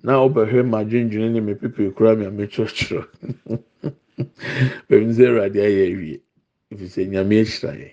na 0.04 0.14
ɔbɛhwɛ 0.26 0.66
ma 0.68 0.84
dwendwene 0.84 1.32
ne 1.34 1.42
me 1.42 1.56
pepe 1.56 1.92
kura 1.96 2.16
mi 2.16 2.26
a 2.26 2.32
me 2.32 2.48
kyerɛkyerɛ 2.48 3.06
bɛn 4.90 5.14
sɛ 5.16 5.24
awurade 5.30 5.60
ayɛ 5.68 5.84
awie 5.94 6.22
efi 6.72 6.86
sɛ 6.88 7.08
nyame 7.10 7.42
ahyira 7.42 7.72
yɛ 7.82 7.90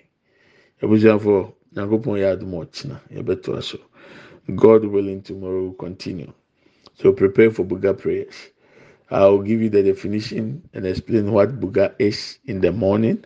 abusuafo 0.83 1.55
nyankopɔn 1.75 2.19
yɛ 2.23 2.27
adum 2.33 2.53
ɔkyina 2.63 2.97
yɛbɛto 3.15 3.57
aso 3.59 3.79
god 4.57 4.85
willing 4.85 5.23
tomorrow 5.23 5.65
will 5.65 5.75
continue. 5.75 6.33
So 6.97 7.13
prepare 7.13 7.51
for 7.51 7.65
buga 7.65 7.97
prayers. 7.99 8.35
I 9.11 9.27
will 9.27 9.43
give 9.43 9.63
you 9.63 9.71
the 9.71 9.83
definition 9.83 10.69
and 10.75 10.87
explain 10.87 11.33
what 11.33 11.61
buga 11.61 11.95
is 11.99 12.39
in 12.47 12.61
the 12.61 12.73
morning. 12.73 13.25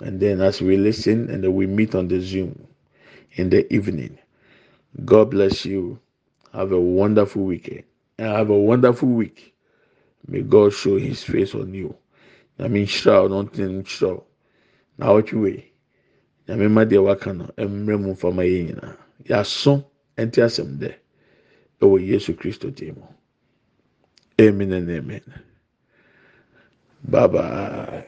And 0.00 0.20
then 0.20 0.40
as 0.40 0.60
we 0.62 0.76
listen 0.76 1.30
and 1.30 1.44
then 1.44 1.54
we 1.54 1.66
meet 1.66 1.94
on 1.94 2.08
the 2.08 2.20
zoom 2.20 2.66
in 3.32 3.50
the 3.50 3.72
evening. 3.74 4.18
God 5.04 5.30
bless 5.32 5.64
you 5.66 5.98
Have 6.52 6.72
a 6.72 6.80
wonderful 6.80 7.44
weekend. 7.44 7.84
And 8.18 8.28
have 8.28 8.50
a 8.50 8.58
wonderful 8.58 9.08
week. 9.08 9.54
May 10.28 10.42
God 10.42 10.72
show 10.72 10.98
his 10.98 11.24
face 11.24 11.54
on 11.54 11.74
you. 11.74 11.96
I 12.58 12.68
mean, 12.68 12.86
sure, 12.86 13.28
don't 13.28 13.54
think 13.54 13.88
sure. 13.88 14.24
Now, 14.98 15.14
what 15.14 15.32
you 15.32 15.42
wait? 15.42 15.74
I 16.48 16.54
mean, 16.56 16.72
my 16.72 16.84
dear, 16.84 17.02
what 17.02 17.20
can 17.22 17.42
I 17.58 17.62
remember 17.62 18.14
for 18.14 18.32
my 18.32 18.44
ina? 18.44 18.96
Yaso, 19.24 19.84
and 20.18 20.32
tell 20.32 20.50
some 20.50 20.78
there. 20.78 20.96
Oh, 21.82 21.96
yes, 21.98 22.30
Christo 22.38 22.70
Demo. 22.70 23.08
Amen 24.40 24.72
and 24.72 24.90
amen. 24.90 25.22
Bye 27.04 27.26
bye. 27.28 28.06